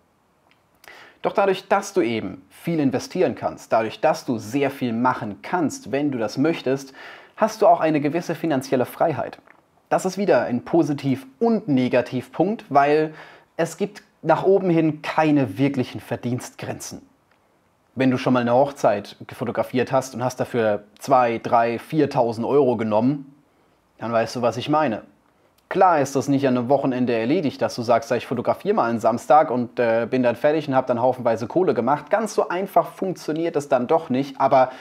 Doch 1.22 1.34
dadurch, 1.34 1.68
dass 1.68 1.94
du 1.94 2.02
eben 2.02 2.46
viel 2.50 2.80
investieren 2.80 3.36
kannst, 3.36 3.72
dadurch, 3.72 4.02
dass 4.02 4.26
du 4.26 4.38
sehr 4.38 4.70
viel 4.70 4.94
machen 4.94 5.42
kannst, 5.42 5.92
wenn 5.92 6.12
du 6.12 6.18
das 6.18 6.38
möchtest, 6.38 6.94
hast 7.38 7.62
du 7.62 7.68
auch 7.68 7.80
eine 7.80 8.02
gewisse 8.02 8.36
finanzielle 8.36 8.86
Freiheit. 8.86 9.40
Das 9.94 10.06
ist 10.06 10.18
wieder 10.18 10.42
ein 10.42 10.66
Positiv- 10.66 11.28
und 11.38 11.68
Negativpunkt, 11.68 12.66
weil 12.70 13.14
es 13.58 13.78
gibt 13.78 14.02
nach 14.24 14.44
oben 14.44 14.72
hin 14.72 15.04
keine 15.04 15.60
wirklichen 15.60 16.00
Verdienstgrenzen 16.00 17.04
wenn 17.96 18.10
du 18.10 18.18
schon 18.18 18.34
mal 18.34 18.40
eine 18.40 18.56
Hochzeit 18.56 19.18
fotografiert 19.34 19.92
hast 19.92 20.16
und 20.16 20.24
hast 20.24 20.40
dafür 20.40 20.86
2, 20.98 21.42
3, 21.44 21.76
4.000 21.76 22.44
Euro 22.44 22.76
genommen, 22.76 23.36
dann 24.00 24.12
weißt 24.12 24.36
du, 24.36 24.42
was 24.42 24.58
ich 24.58 24.68
meine. 24.68 25.04
Klar 25.70 26.00
ist 26.00 26.16
das 26.16 26.28
nicht 26.28 26.48
an 26.48 26.58
einem 26.58 26.70
Wochenende 26.70 27.14
erledigt, 27.14 27.62
dass 27.62 27.76
du 27.76 27.84
sagst, 27.84 28.12
ich 28.14 28.26
fotografiere 28.26 28.74
mal 28.74 28.90
einen 28.90 29.00
Samstag 29.00 29.52
und 29.52 29.80
äh, 29.80 30.08
bin 30.10 30.24
dann 30.24 30.36
fertig 30.36 30.68
und 30.68 30.74
habe 30.74 30.88
dann 30.88 31.04
haufenweise 31.04 31.46
Kohle 31.46 31.76
gemacht. 31.76 32.10
Ganz 32.10 32.34
so 32.34 32.50
einfach 32.50 32.94
funktioniert 32.94 33.56
es 33.56 33.70
dann 33.70 33.86
doch 33.86 34.10
nicht, 34.10 34.42
aber 34.42 34.72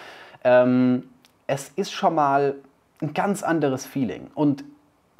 ähm, 0.43 1.11
es 1.47 1.69
ist 1.77 1.93
schon 1.93 2.15
mal 2.15 2.55
ein 3.03 3.13
ganz 3.13 3.43
anderes 3.43 3.85
Feeling. 3.85 4.31
Und 4.35 4.65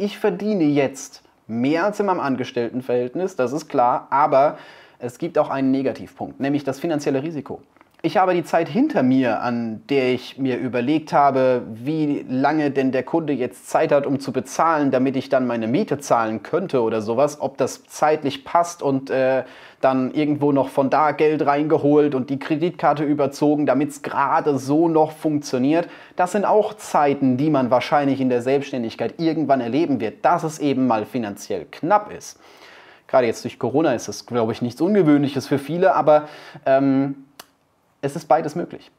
ich 0.03 0.19
verdiene 0.19 0.65
jetzt 0.65 1.23
mehr 1.47 1.85
als 1.85 2.01
in 2.01 2.07
meinem 2.07 2.21
Angestelltenverhältnis, 2.21 3.37
das 3.37 3.53
ist 3.53 3.69
klar, 3.69 4.09
aber 4.11 4.59
es 4.99 5.19
gibt 5.19 5.39
auch 5.39 5.49
einen 5.49 5.71
Negativpunkt, 5.71 6.41
nämlich 6.41 6.65
das 6.65 6.81
finanzielle 6.81 7.23
Risiko. 7.23 7.61
Ich 8.05 8.17
habe 8.17 8.35
die 8.35 8.43
Zeit 8.43 8.69
hinter 8.69 9.05
mir, 9.05 9.43
an 9.43 9.83
der 9.89 10.13
ich 10.13 10.37
mir 10.37 10.59
überlegt 10.59 11.13
habe, 11.13 11.63
wie 11.73 12.27
lange 12.29 12.73
denn 12.73 12.91
der 12.91 13.05
Kunde 13.05 13.33
jetzt 13.33 13.71
Zeit 13.71 13.93
hat, 13.93 14.09
um 14.09 14.19
zu 14.19 14.33
bezahlen, 14.33 14.91
damit 14.91 15.15
ich 15.15 15.29
dann 15.29 15.47
meine 15.47 15.69
Miete 15.69 16.01
zahlen 16.01 16.43
könnte 16.43 16.83
oder 16.83 17.01
sowas, 17.01 17.41
ob 17.41 17.59
das 17.59 17.85
zeitlich 17.85 18.45
passt 18.45 18.83
und 18.83 19.09
äh, 19.11 19.45
dann 19.81 20.13
irgendwo 20.15 20.51
noch 20.51 20.69
von 20.69 20.91
da 20.91 21.13
Geld 21.13 21.47
reingeholt 21.47 22.17
und 22.17 22.29
die 22.29 22.41
Kreditkarte 22.41 23.05
überzogen, 23.05 23.67
damit 23.67 23.91
es 23.91 24.03
gerade 24.03 24.59
so 24.59 24.89
noch 24.89 25.13
funktioniert. 25.13 25.87
Das 26.17 26.33
sind 26.33 26.45
auch 26.45 26.75
Zeiten, 26.75 27.37
die 27.37 27.51
man 27.51 27.71
wahrscheinlich 27.71 28.21
in 28.21 28.31
der 28.31 28.43
Selbstständigkeit 28.43 29.21
irgendwann 29.21 29.61
erleben 29.61 30.01
wird, 30.01 30.25
dass 30.25 30.43
es 30.43 30.59
eben 30.59 30.89
mal 30.89 31.07
finanziell 31.07 31.69
knapp 31.71 32.11
ist. 32.11 32.41
Gerade 33.07 33.29
jetzt 33.29 33.45
durch 33.45 33.61
Corona 33.61 33.93
ist 33.95 34.09
das, 34.09 34.27
glaube 34.27 34.51
ich, 34.53 34.63
nichts 34.63 34.81
Ungewöhnliches 34.81 35.47
für 35.47 35.59
viele, 35.59 35.95
aber 35.95 36.29
ähm, 36.67 37.27
es 38.03 38.15
ist 38.15 38.29
beides 38.29 38.55
möglich. 38.55 38.91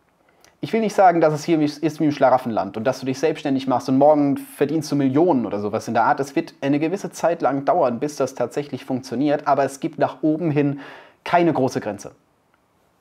Ich 0.62 0.72
will 0.72 0.80
nicht 0.80 0.96
sagen, 0.96 1.20
dass 1.20 1.34
es 1.34 1.44
hier 1.44 1.60
ist 1.60 2.00
wie 2.00 2.06
im 2.06 2.14
Schlaraffenland 2.14 2.78
und 2.78 2.86
dass 2.86 3.02
du 3.02 3.06
dich 3.06 3.20
selbstständig 3.20 3.68
machst 3.68 3.90
und 3.90 3.98
morgen 3.98 4.38
verdienst 4.38 4.90
du 4.92 4.96
Millionen 4.96 5.46
oder 5.46 5.60
sowas 5.60 5.90
in 5.90 5.94
der 5.94 6.06
Art. 6.06 6.22
Es 6.22 6.38
wird 6.38 6.54
eine 6.62 6.80
gewisse 6.80 7.12
Zeit 7.12 7.42
lang 7.42 7.66
dauern, 7.66 8.00
bis 8.00 8.16
das 8.16 8.34
tatsächlich 8.34 8.86
funktioniert, 8.86 9.46
aber 9.46 9.66
es 9.66 9.82
gibt 9.82 10.00
nach 10.00 10.24
oben 10.24 10.52
hin 10.52 10.80
keine 11.26 11.52
große 11.52 11.82
Grenze. 11.82 12.12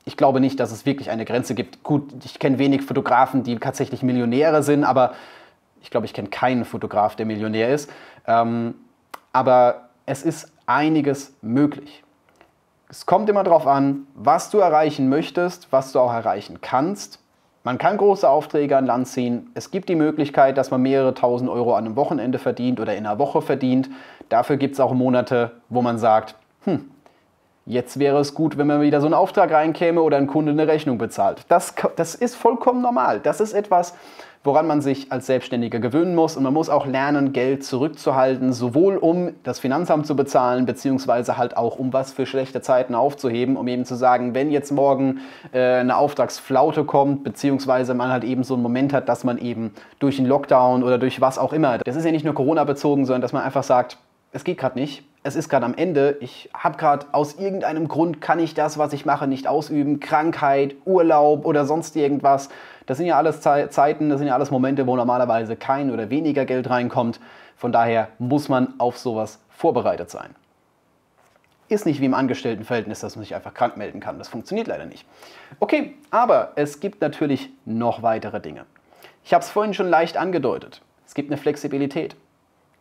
Ich 0.03 0.17
glaube 0.17 0.41
nicht, 0.41 0.59
dass 0.59 0.73
es 0.73 0.85
wirklich 0.85 1.09
eine 1.09 1.23
Grenze 1.23 1.55
gibt. 1.55 1.83
Gut, 1.83 2.11
ich 2.25 2.37
kenne 2.37 2.59
wenig 2.59 2.81
Fotografen, 2.81 3.43
die 3.43 3.57
tatsächlich 3.57 4.03
Millionäre 4.03 4.61
sind, 4.61 4.83
aber 4.83 5.13
ich 5.81 5.89
glaube, 5.89 6.05
ich 6.05 6.13
kenne 6.13 6.27
keinen 6.27 6.65
Fotograf, 6.65 7.15
der 7.15 7.25
Millionär 7.25 7.73
ist. 7.73 7.89
Ähm, 8.27 8.75
aber 9.31 9.87
es 10.05 10.23
ist 10.23 10.51
einiges 10.65 11.33
möglich. 11.41 12.03
Es 12.93 13.07
kommt 13.07 13.27
immer 13.27 13.43
darauf 13.43 13.65
an, 13.65 14.05
was 14.13 14.51
du 14.51 14.59
erreichen 14.59 15.09
möchtest, 15.09 15.71
was 15.71 15.93
du 15.93 15.99
auch 15.99 16.13
erreichen 16.13 16.59
kannst. 16.61 17.17
Man 17.63 17.79
kann 17.79 17.97
große 17.97 18.29
Aufträge 18.29 18.77
an 18.77 18.85
Land 18.85 19.07
ziehen. 19.07 19.49
Es 19.55 19.71
gibt 19.71 19.89
die 19.89 19.95
Möglichkeit, 19.95 20.59
dass 20.59 20.69
man 20.69 20.83
mehrere 20.83 21.15
tausend 21.15 21.49
Euro 21.49 21.73
an 21.73 21.87
einem 21.87 21.95
Wochenende 21.95 22.37
verdient 22.37 22.79
oder 22.79 22.95
in 22.95 23.07
einer 23.07 23.17
Woche 23.17 23.41
verdient. 23.41 23.89
Dafür 24.29 24.57
gibt 24.57 24.75
es 24.75 24.79
auch 24.79 24.93
Monate, 24.93 25.53
wo 25.69 25.81
man 25.81 25.97
sagt, 25.97 26.35
hm, 26.65 26.91
jetzt 27.65 27.99
wäre 27.99 28.19
es 28.19 28.33
gut, 28.33 28.57
wenn 28.57 28.67
man 28.67 28.81
wieder 28.81 28.99
so 28.99 29.07
einen 29.07 29.13
Auftrag 29.13 29.51
reinkäme 29.51 30.01
oder 30.01 30.17
ein 30.17 30.27
Kunde 30.27 30.51
eine 30.51 30.67
Rechnung 30.67 30.97
bezahlt. 30.97 31.41
Das, 31.47 31.73
das 31.95 32.15
ist 32.15 32.35
vollkommen 32.35 32.81
normal. 32.81 33.19
Das 33.21 33.39
ist 33.39 33.53
etwas, 33.53 33.93
woran 34.43 34.67
man 34.67 34.81
sich 34.81 35.11
als 35.11 35.25
Selbstständiger 35.25 35.79
gewöhnen 35.79 36.15
muss. 36.15 36.35
Und 36.35 36.43
man 36.43 36.53
muss 36.53 36.69
auch 36.69 36.85
lernen, 36.85 37.31
Geld 37.31 37.63
zurückzuhalten, 37.63 38.51
sowohl 38.51 38.97
um 38.97 39.31
das 39.43 39.59
Finanzamt 39.59 40.05
zu 40.05 40.15
bezahlen, 40.15 40.65
beziehungsweise 40.65 41.37
halt 41.37 41.55
auch 41.55 41.79
um 41.79 41.93
was 41.93 42.11
für 42.11 42.25
schlechte 42.25 42.61
Zeiten 42.61 42.95
aufzuheben, 42.95 43.55
um 43.55 43.67
eben 43.67 43.85
zu 43.85 43.95
sagen, 43.95 44.35
wenn 44.35 44.51
jetzt 44.51 44.71
morgen 44.71 45.21
äh, 45.53 45.75
eine 45.75 45.95
Auftragsflaute 45.95 46.83
kommt, 46.83 47.23
beziehungsweise 47.23 47.93
man 47.93 48.11
halt 48.11 48.25
eben 48.25 48.43
so 48.43 48.55
einen 48.55 48.63
Moment 48.63 48.91
hat, 48.91 49.07
dass 49.07 49.23
man 49.23 49.37
eben 49.37 49.73
durch 49.99 50.19
einen 50.19 50.27
Lockdown 50.27 50.83
oder 50.83 50.97
durch 50.97 51.21
was 51.21 51.37
auch 51.37 51.53
immer, 51.53 51.77
das 51.77 51.95
ist 51.95 52.03
ja 52.03 52.11
nicht 52.11 52.25
nur 52.25 52.33
Corona 52.33 52.65
bezogen, 52.65 53.05
sondern 53.05 53.21
dass 53.21 53.31
man 53.31 53.43
einfach 53.43 53.63
sagt, 53.63 53.97
es 54.33 54.43
geht 54.43 54.57
gerade 54.57 54.77
nicht, 54.77 55.03
es 55.23 55.35
ist 55.37 55.47
gerade 55.47 55.65
am 55.65 55.73
Ende, 55.73 56.17
ich 56.19 56.49
habe 56.53 56.77
gerade 56.77 57.05
aus 57.13 57.35
irgendeinem 57.35 57.87
Grund, 57.87 58.19
kann 58.19 58.39
ich 58.39 58.53
das, 58.53 58.77
was 58.77 58.91
ich 58.91 59.05
mache, 59.05 59.25
nicht 59.25 59.47
ausüben, 59.47 60.01
Krankheit, 60.01 60.75
Urlaub 60.85 61.45
oder 61.45 61.65
sonst 61.65 61.95
irgendwas. 61.95 62.49
Das 62.85 62.97
sind 62.97 63.07
ja 63.07 63.17
alles 63.17 63.39
Zeiten, 63.39 64.09
das 64.09 64.19
sind 64.19 64.27
ja 64.27 64.33
alles 64.33 64.51
Momente, 64.51 64.85
wo 64.85 64.97
normalerweise 64.97 65.55
kein 65.55 65.91
oder 65.91 66.09
weniger 66.09 66.43
Geld 66.43 66.69
reinkommt. 66.69 67.21
Von 67.55 67.71
daher 67.71 68.09
muss 68.19 68.49
man 68.49 68.73
auf 68.79 68.97
sowas 68.97 69.39
vorbereitet 69.49 70.09
sein. 70.09 70.35
Ist 71.69 71.85
nicht 71.85 72.01
wie 72.01 72.05
im 72.05 72.13
Angestelltenverhältnis, 72.13 72.99
dass 72.99 73.15
man 73.15 73.23
sich 73.23 73.33
einfach 73.33 73.53
krank 73.53 73.77
melden 73.77 74.01
kann. 74.01 74.17
Das 74.17 74.27
funktioniert 74.27 74.67
leider 74.67 74.85
nicht. 74.85 75.05
Okay, 75.61 75.95
aber 76.11 76.51
es 76.55 76.81
gibt 76.81 76.99
natürlich 76.99 77.49
noch 77.63 78.03
weitere 78.03 78.41
Dinge. 78.41 78.65
Ich 79.23 79.33
habe 79.33 79.41
es 79.41 79.49
vorhin 79.49 79.73
schon 79.73 79.87
leicht 79.87 80.17
angedeutet. 80.17 80.81
Es 81.07 81.13
gibt 81.13 81.31
eine 81.31 81.37
Flexibilität. 81.37 82.17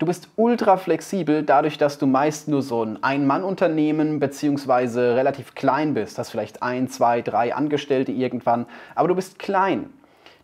Du 0.02 0.06
bist 0.06 0.30
ultra 0.35 0.78
flexibel 0.78 1.44
dadurch, 1.44 1.78
dass 1.78 1.97
du 1.97 2.09
meist 2.09 2.49
nur 2.49 2.62
so 2.62 2.85
ein 2.85 3.00
Ein-Mann-Unternehmen 3.04 4.18
bzw. 4.18 5.12
relativ 5.12 5.54
klein 5.54 5.94
bist. 5.94 6.18
Hast 6.18 6.30
vielleicht 6.30 6.61
ein, 6.61 6.88
zwei, 6.88 7.23
drei 7.23 7.54
Angestellte 7.54 8.11
irgendwann, 8.11 8.66
aber 8.97 9.06
du 9.06 9.14
bist 9.14 9.38
klein. 9.38 9.92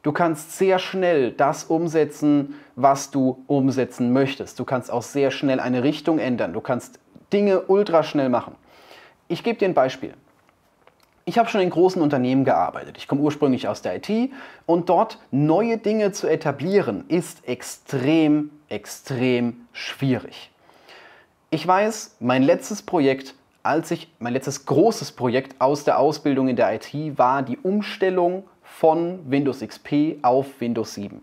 Du 0.05 0.13
kannst 0.13 0.57
sehr 0.57 0.79
schnell 0.79 1.33
das 1.33 1.65
umsetzen, 1.65 2.55
was 2.77 3.11
du 3.11 3.43
umsetzen 3.49 4.13
möchtest. 4.13 4.61
Du 4.61 4.65
kannst 4.65 4.93
auch 4.93 5.03
sehr 5.03 5.33
schnell 5.33 5.59
eine 5.59 5.83
Richtung 5.83 6.21
ändern. 6.21 6.53
Du 6.53 6.61
kannst 6.61 7.01
Dinge 7.33 7.63
ultra 7.63 8.05
schnell 8.05 8.29
machen. 8.29 8.55
Ich 9.27 9.43
gebe 9.43 9.59
dir 9.59 9.67
ein 9.67 9.75
Beispiel. 9.75 10.15
Ich 11.29 11.37
habe 11.37 11.51
schon 11.51 11.61
in 11.61 11.69
großen 11.69 12.01
Unternehmen 12.01 12.47
gearbeitet. 12.47 12.97
Ich 12.97 13.07
komme 13.07 13.21
ursprünglich 13.21 13.69
aus 13.69 13.83
der 13.83 13.97
IT 13.97 14.31
und 14.65 14.89
dort 14.89 15.19
neue 15.31 15.77
Dinge 15.77 16.11
zu 16.11 16.27
etablieren 16.27 17.05
ist 17.09 17.47
extrem 17.47 18.49
extrem 18.71 19.67
schwierig. 19.75 20.51
Ich 21.51 21.67
weiß, 21.67 22.17
mein 22.21 22.43
letztes 22.43 22.81
Projekt, 22.81 23.35
als 23.63 23.91
ich 23.91 24.11
mein 24.19 24.33
letztes 24.33 24.65
großes 24.65 25.13
Projekt 25.13 25.61
aus 25.61 25.85
der 25.85 25.99
Ausbildung 25.99 26.49
in 26.49 26.57
der 26.57 26.75
IT 26.75 27.19
war 27.19 27.43
die 27.43 27.59
Umstellung 27.59 28.45
von 28.63 29.19
Windows 29.31 29.61
XP 29.61 30.21
auf 30.23 30.47
Windows 30.61 30.95
7. 30.95 31.21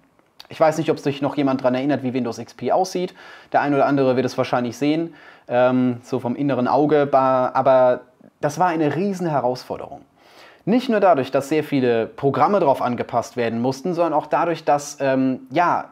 Ich 0.50 0.60
weiß 0.60 0.78
nicht, 0.78 0.91
ob 0.91 1.00
sich 1.00 1.24
noch 1.24 1.36
jemand 1.36 1.62
daran 1.62 1.74
erinnert, 1.74 2.04
wie 2.04 2.13
Windows 2.13 2.38
XP 2.38 2.72
aussieht. 2.72 3.15
Der 3.54 3.62
eine 3.62 3.76
oder 3.76 3.88
andere 3.88 4.15
wird 4.15 4.28
es 4.28 4.38
wahrscheinlich 4.38 4.78
sehen, 4.78 5.15
ähm, 5.48 5.98
so 6.04 6.20
vom 6.20 6.36
inneren 6.36 6.68
Auge. 6.68 7.10
Aber 7.12 8.02
das 8.46 8.60
war 8.60 8.68
eine 8.68 8.96
riesen 8.96 9.28
Herausforderung. 9.28 10.02
Nicht 10.66 10.88
nur 10.88 11.00
dadurch, 11.00 11.32
dass 11.32 11.50
sehr 11.50 11.64
viele 11.64 12.06
Programme 12.06 12.60
darauf 12.60 12.80
angepasst 12.80 13.38
werden 13.38 13.60
mussten, 13.60 13.96
sondern 13.96 14.14
auch 14.14 14.28
dadurch, 14.28 14.64
dass 14.64 14.98
ähm, 15.00 15.48
ja, 15.50 15.90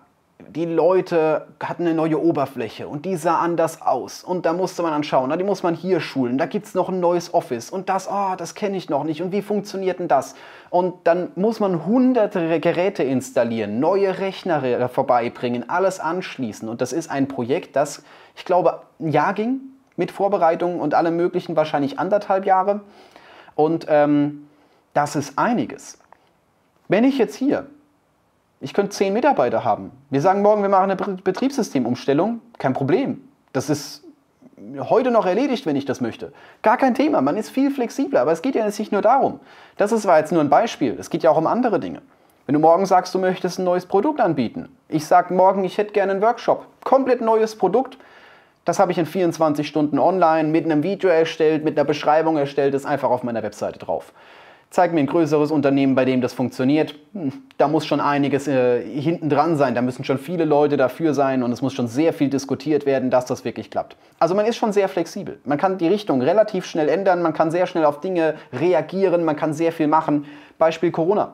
die 0.49 0.65
Leute 0.65 1.47
hatten 1.59 1.83
eine 1.83 1.95
neue 1.95 2.21
Oberfläche 2.21 2.87
und 2.87 3.05
die 3.05 3.15
sah 3.15 3.39
anders 3.39 3.81
aus. 3.81 4.23
Und 4.23 4.45
da 4.45 4.53
musste 4.53 4.83
man 4.83 4.91
dann 4.91 5.03
schauen, 5.03 5.29
na, 5.29 5.37
die 5.37 5.43
muss 5.43 5.63
man 5.63 5.73
hier 5.73 5.99
schulen. 5.99 6.37
Da 6.37 6.45
gibt 6.45 6.67
es 6.67 6.75
noch 6.75 6.89
ein 6.89 6.99
neues 6.99 7.33
Office 7.33 7.71
und 7.71 7.89
das, 7.89 8.07
oh, 8.07 8.35
das 8.37 8.53
kenne 8.53 8.77
ich 8.77 8.87
noch 8.87 9.03
nicht. 9.03 9.23
Und 9.23 9.31
wie 9.31 9.41
funktioniert 9.41 9.97
denn 9.97 10.07
das? 10.07 10.35
Und 10.69 10.93
dann 11.05 11.31
muss 11.33 11.59
man 11.59 11.87
hunderte 11.87 12.59
Geräte 12.59 13.01
installieren, 13.01 13.79
neue 13.79 14.19
Rechner 14.19 14.89
vorbeibringen, 14.89 15.69
alles 15.71 15.99
anschließen. 15.99 16.69
Und 16.69 16.81
das 16.81 16.93
ist 16.93 17.09
ein 17.09 17.27
Projekt, 17.27 17.75
das, 17.75 18.03
ich 18.35 18.45
glaube, 18.45 18.81
ein 18.99 19.09
Jahr 19.09 19.33
ging 19.33 19.72
mit 19.95 20.11
Vorbereitungen 20.11 20.79
und 20.79 20.93
allem 20.93 21.15
Möglichen, 21.15 21.55
wahrscheinlich 21.55 21.99
anderthalb 21.99 22.45
Jahre. 22.45 22.81
Und 23.55 23.85
ähm, 23.89 24.47
das 24.93 25.15
ist 25.15 25.37
einiges. 25.37 25.99
Wenn 26.87 27.03
ich 27.03 27.17
jetzt 27.17 27.35
hier 27.35 27.67
ich 28.63 28.73
könnte 28.73 28.91
zehn 28.91 29.11
Mitarbeiter 29.11 29.65
haben. 29.65 29.91
Wir 30.09 30.21
sagen 30.21 30.41
morgen, 30.41 30.61
wir 30.61 30.69
machen 30.69 30.89
eine 30.89 30.95
Betriebssystemumstellung. 30.95 32.39
Kein 32.59 32.71
Problem. 32.71 33.21
Das 33.51 33.69
ist 33.69 34.05
heute 34.79 35.11
noch 35.11 35.25
erledigt, 35.25 35.65
wenn 35.65 35.75
ich 35.75 35.83
das 35.83 35.99
möchte. 35.99 36.31
Gar 36.61 36.77
kein 36.77 36.95
Thema. 36.95 37.19
Man 37.19 37.35
ist 37.35 37.49
viel 37.49 37.71
flexibler. 37.71 38.21
Aber 38.21 38.31
es 38.31 38.41
geht 38.41 38.55
ja 38.55 38.65
nicht 38.65 38.91
nur 38.93 39.01
darum. 39.01 39.41
Das 39.75 39.91
ist, 39.91 40.05
war 40.05 40.17
jetzt 40.17 40.31
nur 40.31 40.39
ein 40.39 40.49
Beispiel. 40.49 40.95
Es 40.97 41.09
geht 41.09 41.23
ja 41.23 41.31
auch 41.31 41.37
um 41.37 41.45
andere 41.45 41.81
Dinge. 41.81 42.01
Wenn 42.45 42.53
du 42.53 42.59
morgen 42.59 42.85
sagst, 42.85 43.13
du 43.13 43.19
möchtest 43.19 43.59
ein 43.59 43.65
neues 43.65 43.85
Produkt 43.85 44.21
anbieten. 44.21 44.69
Ich 44.87 45.05
sage 45.05 45.33
morgen, 45.33 45.65
ich 45.65 45.77
hätte 45.77 45.91
gerne 45.91 46.13
einen 46.13 46.21
Workshop. 46.21 46.65
Komplett 46.85 47.19
neues 47.19 47.57
Produkt. 47.57 47.97
Das 48.65 48.79
habe 48.79 48.93
ich 48.93 48.97
in 48.97 49.05
24 49.05 49.67
Stunden 49.67 49.99
online 49.99 50.47
mit 50.47 50.63
einem 50.63 50.83
Video 50.83 51.09
erstellt, 51.09 51.65
mit 51.65 51.77
einer 51.77 51.85
Beschreibung 51.85 52.37
erstellt, 52.37 52.73
ist 52.73 52.85
einfach 52.85 53.09
auf 53.09 53.23
meiner 53.23 53.43
Webseite 53.43 53.77
drauf. 53.77 54.13
Zeig 54.69 54.91
mir 54.91 55.01
ein 55.01 55.07
größeres 55.07 55.51
Unternehmen, 55.51 55.93
bei 55.93 56.05
dem 56.05 56.21
das 56.21 56.33
funktioniert. 56.33 56.95
Hm, 57.13 57.31
da 57.57 57.67
muss 57.67 57.85
schon 57.85 57.99
einiges 57.99 58.47
äh, 58.47 58.81
hinten 58.81 59.29
dran 59.29 59.55
sein. 59.57 59.75
Da 59.75 59.81
müssen 59.81 60.03
schon 60.03 60.17
viele 60.17 60.45
Leute 60.45 60.77
dafür 60.77 61.13
sein 61.13 61.43
und 61.43 61.51
es 61.51 61.61
muss 61.61 61.73
schon 61.73 61.87
sehr 61.87 62.11
viel 62.11 62.29
diskutiert 62.29 62.85
werden, 62.85 63.11
dass 63.11 63.25
das 63.25 63.45
wirklich 63.45 63.69
klappt. 63.69 63.97
Also 64.17 64.33
man 64.33 64.45
ist 64.45 64.55
schon 64.55 64.71
sehr 64.71 64.87
flexibel. 64.87 65.39
Man 65.43 65.59
kann 65.59 65.77
die 65.77 65.87
Richtung 65.87 66.21
relativ 66.21 66.65
schnell 66.65 66.89
ändern, 66.89 67.21
man 67.21 67.33
kann 67.33 67.51
sehr 67.51 67.67
schnell 67.67 67.85
auf 67.85 67.99
Dinge 67.99 68.35
reagieren, 68.51 69.25
man 69.25 69.35
kann 69.35 69.53
sehr 69.53 69.73
viel 69.73 69.87
machen. 69.87 70.25
Beispiel 70.57 70.89
Corona. 70.89 71.33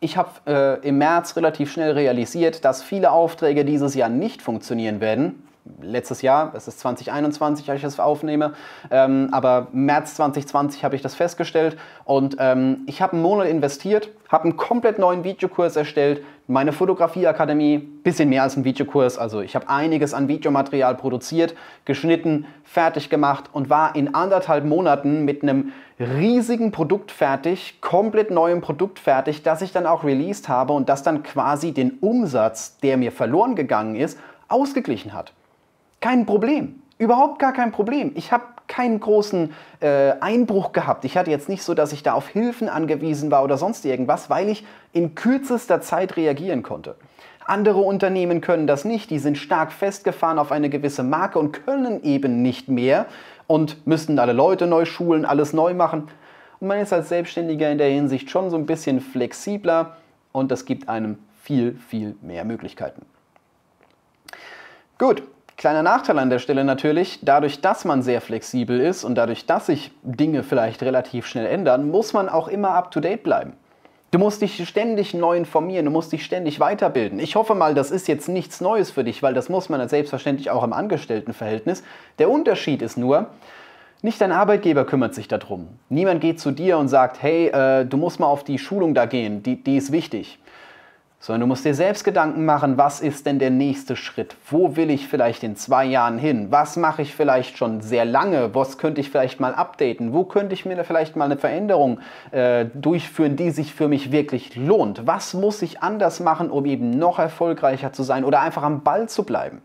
Ich 0.00 0.16
habe 0.16 0.30
äh, 0.46 0.86
im 0.86 0.98
März 0.98 1.36
relativ 1.36 1.72
schnell 1.72 1.92
realisiert, 1.92 2.64
dass 2.64 2.82
viele 2.82 3.12
Aufträge 3.12 3.64
dieses 3.64 3.94
Jahr 3.94 4.08
nicht 4.08 4.42
funktionieren 4.42 5.00
werden 5.00 5.46
letztes 5.80 6.22
Jahr, 6.22 6.50
das 6.52 6.68
ist 6.68 6.80
2021, 6.80 7.68
als 7.70 7.76
ich 7.78 7.82
das 7.82 8.00
aufnehme, 8.00 8.54
ähm, 8.90 9.28
aber 9.32 9.68
März 9.72 10.14
2020 10.16 10.84
habe 10.84 10.96
ich 10.96 11.02
das 11.02 11.14
festgestellt 11.14 11.76
und 12.04 12.36
ähm, 12.38 12.82
ich 12.86 13.02
habe 13.02 13.14
einen 13.14 13.22
Monat 13.22 13.48
investiert, 13.48 14.10
habe 14.28 14.44
einen 14.44 14.56
komplett 14.56 14.98
neuen 14.98 15.24
Videokurs 15.24 15.76
erstellt, 15.76 16.22
meine 16.46 16.72
Fotografieakademie, 16.72 17.78
bisschen 17.78 18.28
mehr 18.28 18.42
als 18.42 18.56
ein 18.56 18.64
Videokurs, 18.64 19.18
also 19.18 19.40
ich 19.40 19.54
habe 19.54 19.68
einiges 19.68 20.14
an 20.14 20.28
Videomaterial 20.28 20.96
produziert, 20.96 21.54
geschnitten, 21.84 22.46
fertig 22.64 23.08
gemacht 23.08 23.50
und 23.52 23.70
war 23.70 23.94
in 23.94 24.14
anderthalb 24.14 24.64
Monaten 24.64 25.24
mit 25.24 25.42
einem 25.42 25.72
riesigen 26.00 26.72
Produkt 26.72 27.12
fertig, 27.12 27.80
komplett 27.80 28.30
neuem 28.30 28.62
Produkt 28.62 28.98
fertig, 28.98 29.42
das 29.42 29.62
ich 29.62 29.72
dann 29.72 29.86
auch 29.86 30.02
released 30.02 30.48
habe 30.48 30.72
und 30.72 30.88
das 30.88 31.02
dann 31.02 31.22
quasi 31.22 31.72
den 31.72 31.98
Umsatz, 32.00 32.78
der 32.78 32.96
mir 32.96 33.12
verloren 33.12 33.54
gegangen 33.54 33.94
ist, 33.94 34.18
ausgeglichen 34.48 35.12
hat. 35.12 35.32
Kein 36.00 36.26
Problem. 36.26 36.82
Überhaupt 36.98 37.38
gar 37.38 37.52
kein 37.52 37.72
Problem. 37.72 38.12
Ich 38.14 38.32
habe 38.32 38.44
keinen 38.66 39.00
großen 39.00 39.52
äh, 39.80 40.12
Einbruch 40.20 40.72
gehabt. 40.72 41.04
Ich 41.04 41.16
hatte 41.16 41.30
jetzt 41.30 41.48
nicht 41.48 41.62
so, 41.62 41.74
dass 41.74 41.92
ich 41.92 42.02
da 42.02 42.12
auf 42.14 42.28
Hilfen 42.28 42.68
angewiesen 42.68 43.30
war 43.30 43.42
oder 43.42 43.58
sonst 43.58 43.84
irgendwas, 43.84 44.30
weil 44.30 44.48
ich 44.48 44.64
in 44.92 45.14
kürzester 45.14 45.80
Zeit 45.80 46.16
reagieren 46.16 46.62
konnte. 46.62 46.94
Andere 47.44 47.80
Unternehmen 47.80 48.40
können 48.40 48.66
das 48.66 48.84
nicht, 48.84 49.10
die 49.10 49.18
sind 49.18 49.36
stark 49.36 49.72
festgefahren 49.72 50.38
auf 50.38 50.52
eine 50.52 50.70
gewisse 50.70 51.02
Marke 51.02 51.38
und 51.38 51.64
können 51.64 52.02
eben 52.04 52.42
nicht 52.42 52.68
mehr 52.68 53.06
und 53.48 53.86
müssten 53.86 54.18
alle 54.20 54.32
Leute 54.32 54.68
neu 54.68 54.84
schulen, 54.84 55.24
alles 55.24 55.52
neu 55.52 55.74
machen. 55.74 56.08
Und 56.60 56.68
man 56.68 56.78
ist 56.78 56.92
als 56.92 57.08
Selbstständiger 57.08 57.70
in 57.70 57.78
der 57.78 57.88
Hinsicht 57.88 58.30
schon 58.30 58.50
so 58.50 58.56
ein 58.56 58.66
bisschen 58.66 59.00
flexibler 59.00 59.96
und 60.30 60.52
das 60.52 60.64
gibt 60.64 60.88
einem 60.88 61.18
viel, 61.42 61.76
viel 61.88 62.14
mehr 62.22 62.44
Möglichkeiten. 62.44 63.02
Gut, 64.98 65.22
Kleiner 65.60 65.82
Nachteil 65.82 66.18
an 66.18 66.30
der 66.30 66.38
Stelle 66.38 66.64
natürlich, 66.64 67.18
dadurch, 67.20 67.60
dass 67.60 67.84
man 67.84 68.00
sehr 68.00 68.22
flexibel 68.22 68.80
ist 68.80 69.04
und 69.04 69.14
dadurch, 69.14 69.44
dass 69.44 69.66
sich 69.66 69.90
Dinge 70.02 70.42
vielleicht 70.42 70.82
relativ 70.82 71.26
schnell 71.26 71.44
ändern, 71.44 71.90
muss 71.90 72.14
man 72.14 72.30
auch 72.30 72.48
immer 72.48 72.70
up-to-date 72.70 73.22
bleiben. 73.22 73.52
Du 74.10 74.18
musst 74.18 74.40
dich 74.40 74.66
ständig 74.66 75.12
neu 75.12 75.36
informieren, 75.36 75.84
du 75.84 75.90
musst 75.90 76.12
dich 76.12 76.24
ständig 76.24 76.60
weiterbilden. 76.60 77.18
Ich 77.18 77.36
hoffe 77.36 77.54
mal, 77.54 77.74
das 77.74 77.90
ist 77.90 78.08
jetzt 78.08 78.26
nichts 78.26 78.62
Neues 78.62 78.90
für 78.90 79.04
dich, 79.04 79.22
weil 79.22 79.34
das 79.34 79.50
muss 79.50 79.68
man 79.68 79.86
selbstverständlich 79.86 80.50
auch 80.50 80.64
im 80.64 80.72
Angestelltenverhältnis. 80.72 81.82
Der 82.18 82.30
Unterschied 82.30 82.80
ist 82.80 82.96
nur, 82.96 83.26
nicht 84.00 84.18
dein 84.18 84.32
Arbeitgeber 84.32 84.86
kümmert 84.86 85.14
sich 85.14 85.28
darum. 85.28 85.68
Niemand 85.90 86.22
geht 86.22 86.40
zu 86.40 86.52
dir 86.52 86.78
und 86.78 86.88
sagt, 86.88 87.22
hey, 87.22 87.48
äh, 87.48 87.84
du 87.84 87.98
musst 87.98 88.18
mal 88.18 88.28
auf 88.28 88.44
die 88.44 88.58
Schulung 88.58 88.94
da 88.94 89.04
gehen, 89.04 89.42
die, 89.42 89.62
die 89.62 89.76
ist 89.76 89.92
wichtig 89.92 90.39
sondern 91.20 91.42
du 91.42 91.46
musst 91.48 91.66
dir 91.66 91.74
selbst 91.74 92.02
Gedanken 92.02 92.46
machen, 92.46 92.78
was 92.78 93.02
ist 93.02 93.26
denn 93.26 93.38
der 93.38 93.50
nächste 93.50 93.94
Schritt? 93.94 94.36
Wo 94.48 94.76
will 94.76 94.88
ich 94.88 95.06
vielleicht 95.06 95.42
in 95.42 95.54
zwei 95.54 95.84
Jahren 95.84 96.18
hin? 96.18 96.46
Was 96.50 96.78
mache 96.78 97.02
ich 97.02 97.14
vielleicht 97.14 97.58
schon 97.58 97.82
sehr 97.82 98.06
lange? 98.06 98.54
Was 98.54 98.78
könnte 98.78 99.02
ich 99.02 99.10
vielleicht 99.10 99.38
mal 99.38 99.54
updaten? 99.54 100.14
Wo 100.14 100.24
könnte 100.24 100.54
ich 100.54 100.64
mir 100.64 100.82
vielleicht 100.82 101.16
mal 101.16 101.26
eine 101.26 101.36
Veränderung 101.36 102.00
äh, 102.30 102.64
durchführen, 102.72 103.36
die 103.36 103.50
sich 103.50 103.74
für 103.74 103.86
mich 103.86 104.12
wirklich 104.12 104.56
lohnt? 104.56 105.06
Was 105.06 105.34
muss 105.34 105.60
ich 105.60 105.82
anders 105.82 106.20
machen, 106.20 106.50
um 106.50 106.64
eben 106.64 106.90
noch 106.90 107.18
erfolgreicher 107.18 107.92
zu 107.92 108.02
sein 108.02 108.24
oder 108.24 108.40
einfach 108.40 108.62
am 108.62 108.82
Ball 108.82 109.06
zu 109.06 109.24
bleiben? 109.24 109.60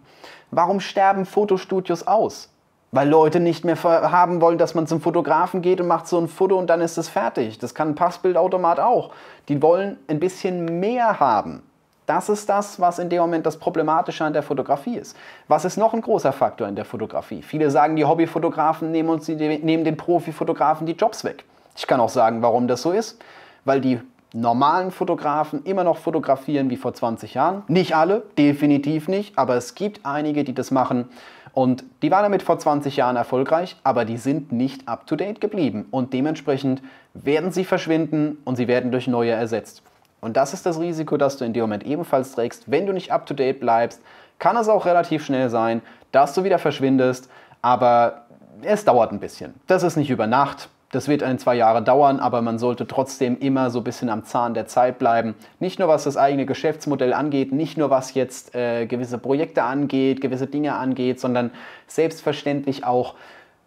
Warum 0.52 0.82
sterben 0.82 1.26
Fotostudios 1.26 2.06
aus? 2.06 2.55
Weil 2.96 3.10
Leute 3.10 3.42
nicht 3.42 3.66
mehr 3.66 3.84
haben 3.84 4.40
wollen, 4.40 4.58
dass 4.58 4.74
man 4.74 4.88
zum 4.88 5.02
Fotografen 5.02 5.62
geht 5.62 5.82
und 5.82 5.88
macht 5.88 6.08
so 6.08 6.18
ein 6.18 6.30
Foto 6.30 6.58
und 6.58 6.70
dann 6.70 6.80
ist 6.80 6.98
es 6.98 7.10
fertig. 7.10 7.60
Das 7.60 7.76
kann 7.76 7.90
ein 7.90 7.96
Passbildautomat 7.96 8.80
auch. 8.80 9.12
Die 9.50 9.62
wollen 9.62 9.98
ein 10.08 10.22
bisschen 10.22 10.80
mehr 10.80 11.20
haben. 11.20 11.62
Das 12.06 12.30
ist 12.30 12.48
das, 12.48 12.80
was 12.80 12.98
in 13.00 13.10
dem 13.10 13.20
Moment 13.20 13.46
das 13.46 13.58
Problematische 13.58 14.24
an 14.24 14.32
der 14.32 14.44
Fotografie 14.44 14.96
ist. 14.96 15.18
Was 15.50 15.66
ist 15.66 15.76
noch 15.76 15.94
ein 15.94 16.00
großer 16.00 16.32
Faktor 16.32 16.70
in 16.70 16.76
der 16.78 16.86
Fotografie? 16.86 17.42
Viele 17.42 17.70
sagen, 17.70 17.98
die 17.98 18.06
Hobbyfotografen 18.06 18.92
nehmen, 18.92 19.10
uns 19.10 19.26
die, 19.26 19.36
nehmen 19.36 19.84
den 19.84 19.98
Profifotografen 19.98 20.88
die 20.88 20.94
Jobs 20.94 21.26
weg. 21.26 21.44
Ich 21.76 21.88
kann 21.88 22.00
auch 22.00 22.08
sagen, 22.08 22.42
warum 22.42 22.70
das 22.70 22.82
so 22.82 22.94
ist. 22.94 23.22
Weil 23.66 23.82
die 23.82 24.00
normalen 24.32 24.92
Fotografen 24.92 25.64
immer 25.66 25.84
noch 25.84 25.98
fotografieren 25.98 26.70
wie 26.70 26.78
vor 26.78 26.94
20 26.94 27.34
Jahren. 27.34 27.64
Nicht 27.68 27.94
alle, 27.94 28.24
definitiv 28.38 29.10
nicht, 29.10 29.38
aber 29.38 29.56
es 29.56 29.76
gibt 29.76 30.06
einige, 30.06 30.46
die 30.46 30.54
das 30.54 30.72
machen. 30.72 31.10
Und 31.56 31.86
die 32.02 32.12
waren 32.12 32.24
damit 32.24 32.44
vor 32.44 32.60
20 32.60 32.98
Jahren 32.98 33.16
erfolgreich, 33.16 33.78
aber 33.82 34.04
die 34.04 34.18
sind 34.18 34.52
nicht 34.52 34.90
up-to-date 34.90 35.40
geblieben. 35.40 35.88
Und 35.90 36.12
dementsprechend 36.12 36.82
werden 37.14 37.54
sie 37.54 37.64
verschwinden 37.64 38.38
und 38.44 38.58
sie 38.58 38.68
werden 38.68 38.92
durch 38.92 39.08
neue 39.08 39.32
ersetzt. 39.32 39.82
Und 40.20 40.36
das 40.36 40.54
ist 40.54 40.66
das 40.66 40.82
Risiko, 40.82 41.16
das 41.16 41.38
du 41.38 41.46
in 41.46 41.54
dem 41.54 41.62
Moment 41.62 41.86
ebenfalls 41.86 42.34
trägst. 42.34 42.70
Wenn 42.70 42.86
du 42.86 42.92
nicht 42.92 43.14
up-to-date 43.14 43.62
bleibst, 43.62 44.02
kann 44.38 44.58
es 44.58 44.68
auch 44.68 44.86
relativ 44.86 45.24
schnell 45.24 45.50
sein, 45.50 45.82
dass 46.12 46.34
du 46.34 46.44
wieder 46.44 46.60
verschwindest, 46.60 47.30
aber 47.62 48.26
es 48.62 48.84
dauert 48.84 49.14
ein 49.14 49.22
bisschen. 49.22 49.54
Das 49.66 49.84
ist 49.84 49.96
nicht 49.96 50.10
über 50.10 50.28
Nacht, 50.28 50.68
das 50.96 51.10
wird 51.10 51.24
ein, 51.24 51.38
zwei 51.40 51.56
Jahre 51.56 51.84
dauern, 51.84 52.22
aber 52.22 52.42
man 52.42 52.58
sollte 52.58 52.88
trotzdem 52.88 53.38
immer 53.38 53.70
so 53.70 53.82
ein 53.82 53.84
bisschen 53.84 54.10
am 54.10 54.24
Zahn 54.24 54.54
der 54.54 54.66
Zeit 54.66 54.98
bleiben. 54.98 55.36
Nicht 55.60 55.78
nur 55.78 55.90
was 55.90 56.06
das 56.06 56.16
eigene 56.16 56.46
Geschäftsmodell 56.46 57.14
angeht, 57.14 57.52
nicht 57.52 57.78
nur 57.78 57.90
was 57.90 58.14
jetzt 58.14 58.56
äh, 58.56 58.86
gewisse 58.86 59.18
Projekte 59.18 59.64
angeht, 59.64 60.22
gewisse 60.22 60.48
Dinge 60.48 60.76
angeht, 60.76 61.20
sondern 61.20 61.52
selbstverständlich 61.88 62.86
auch 62.86 63.16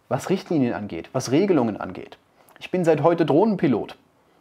was 0.08 0.30
Richtlinien 0.30 0.72
angeht, 0.72 1.10
was 1.12 1.30
Regelungen 1.30 1.78
angeht. 1.78 2.16
Ich 2.60 2.70
bin 2.70 2.82
seit 2.82 3.02
heute 3.02 3.26
Drohnenpilot. 3.26 3.96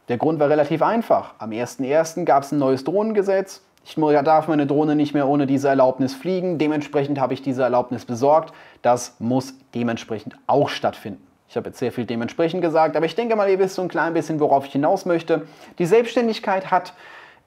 Der 0.08 0.18
Grund 0.18 0.40
war 0.40 0.50
relativ 0.50 0.82
einfach. 0.82 1.34
Am 1.40 1.50
01.01. 1.50 2.24
gab 2.24 2.44
es 2.44 2.54
ein 2.54 2.58
neues 2.58 2.86
Drohnengesetz. 2.86 3.64
Ich 3.84 3.96
darf 3.96 4.48
meine 4.48 4.66
Drohne 4.66 4.96
nicht 4.96 5.14
mehr 5.14 5.28
ohne 5.28 5.46
diese 5.46 5.68
Erlaubnis 5.68 6.14
fliegen. 6.14 6.58
Dementsprechend 6.58 7.20
habe 7.20 7.34
ich 7.34 7.42
diese 7.42 7.64
Erlaubnis 7.64 8.06
besorgt. 8.06 8.54
Das 8.82 9.18
muss 9.20 9.56
dementsprechend 9.76 10.38
auch 10.48 10.70
stattfinden. 10.70 11.27
Ich 11.50 11.56
habe 11.56 11.70
jetzt 11.70 11.80
sehr 11.80 11.92
viel 11.92 12.06
dementsprechend 12.06 12.62
gesagt, 12.62 12.96
aber 12.96 13.06
ich 13.06 13.16
denke 13.16 13.36
mal, 13.36 13.50
ihr 13.50 13.60
wisst 13.60 13.76
so 13.76 13.82
ein 13.82 13.88
klein 13.88 14.14
bisschen, 14.14 14.40
worauf 14.40 14.66
ich 14.66 14.74
hinaus 14.74 15.06
möchte. 15.06 15.48
Die 15.80 15.86
Selbstständigkeit 15.86 16.72
hat 16.72 16.94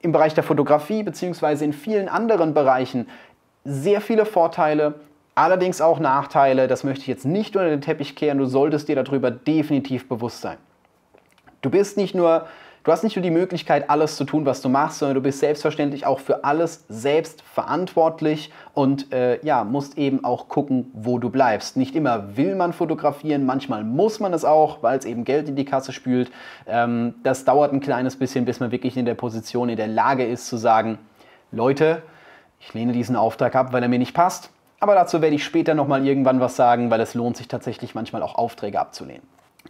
im 0.01 0.13
Bereich 0.13 0.35
der 0.35 0.45
Fotografie 0.45 1.03
bzw. 1.03 1.65
in 1.65 1.73
vielen 1.73 2.09
anderen 2.09 2.55
Bereichen 2.55 3.09
sehr 3.65 4.01
viele 4.01 4.25
Vorteile, 4.25 4.95
allerdings 5.35 5.83
auch 5.83 5.99
Nachteile. 5.99 6.67
Das 6.67 6.83
möchte 6.83 7.03
ich 7.03 7.09
jetzt 7.09 7.27
nicht 7.27 7.57
unter 7.57 7.69
den 7.69 7.83
Teppich 7.83 8.17
kehren. 8.17 8.39
Du 8.39 8.47
solltest 8.47 8.89
dir 8.89 8.97
darüber 8.97 9.31
definitiv 9.31 10.09
bewusst 10.09 10.41
sein. 10.41 10.57
Du 11.61 11.69
bist 11.69 11.99
nicht 11.99 12.15
nur 12.15 12.47
Du 12.83 12.91
hast 12.91 13.05
nicht 13.05 13.15
nur 13.15 13.23
die 13.23 13.31
Möglichkeit, 13.31 13.91
alles 13.91 14.17
zu 14.17 14.25
tun, 14.25 14.47
was 14.47 14.63
du 14.63 14.71
machst, 14.71 15.01
sondern 15.01 15.17
du 15.17 15.21
bist 15.21 15.41
selbstverständlich 15.41 16.07
auch 16.07 16.19
für 16.19 16.45
alles 16.45 16.87
selbst 16.89 17.43
verantwortlich 17.43 18.51
und 18.73 19.13
äh, 19.13 19.39
ja, 19.45 19.65
musst 19.65 19.99
eben 19.99 20.25
auch 20.25 20.49
gucken, 20.49 20.91
wo 20.95 21.19
du 21.19 21.29
bleibst. 21.29 21.77
Nicht 21.77 21.95
immer 21.95 22.39
will 22.39 22.55
man 22.55 22.73
fotografieren, 22.73 23.45
manchmal 23.45 23.85
muss 23.85 24.19
man 24.19 24.33
es 24.33 24.47
auch, 24.47 24.83
weil 24.83 24.99
es 24.99 25.05
eben 25.05 25.25
Geld 25.25 25.51
in 25.51 25.57
die 25.57 25.67
Kasse 25.67 25.93
spült. 25.93 26.31
Ähm, 26.67 27.17
das 27.23 27.45
dauert 27.45 27.75
ein 27.75 27.81
kleines 27.81 28.17
bisschen, 28.17 28.47
bis 28.47 28.61
man 28.61 28.71
wirklich 28.71 28.97
in 28.97 29.05
der 29.05 29.15
Position, 29.15 29.69
in 29.69 29.77
der 29.77 29.89
Lage 29.89 30.25
ist 30.25 30.47
zu 30.47 30.57
sagen, 30.57 30.99
Leute, 31.53 32.03
ich 32.61 32.73
lehne 32.73 32.93
diesen 32.93 33.15
Auftrag 33.15 33.57
ab, 33.57 33.75
weil 33.75 33.83
er 33.83 33.91
mir 33.91 33.99
nicht 33.99 34.15
passt. 34.15 34.51
Aber 34.79 34.95
dazu 34.95 35.21
werde 35.21 35.37
ich 35.37 35.45
später 35.45 35.75
nochmal 35.75 36.07
irgendwann 36.07 36.41
was 36.41 36.57
sagen, 36.57 36.91
weil 36.91 37.01
es 37.03 37.13
lohnt 37.13 37.37
sich 37.37 37.49
tatsächlich 37.49 37.95
manchmal 37.95 38.23
auch 38.23 38.37
Aufträge 38.37 38.81
abzulehnen. 38.81 39.23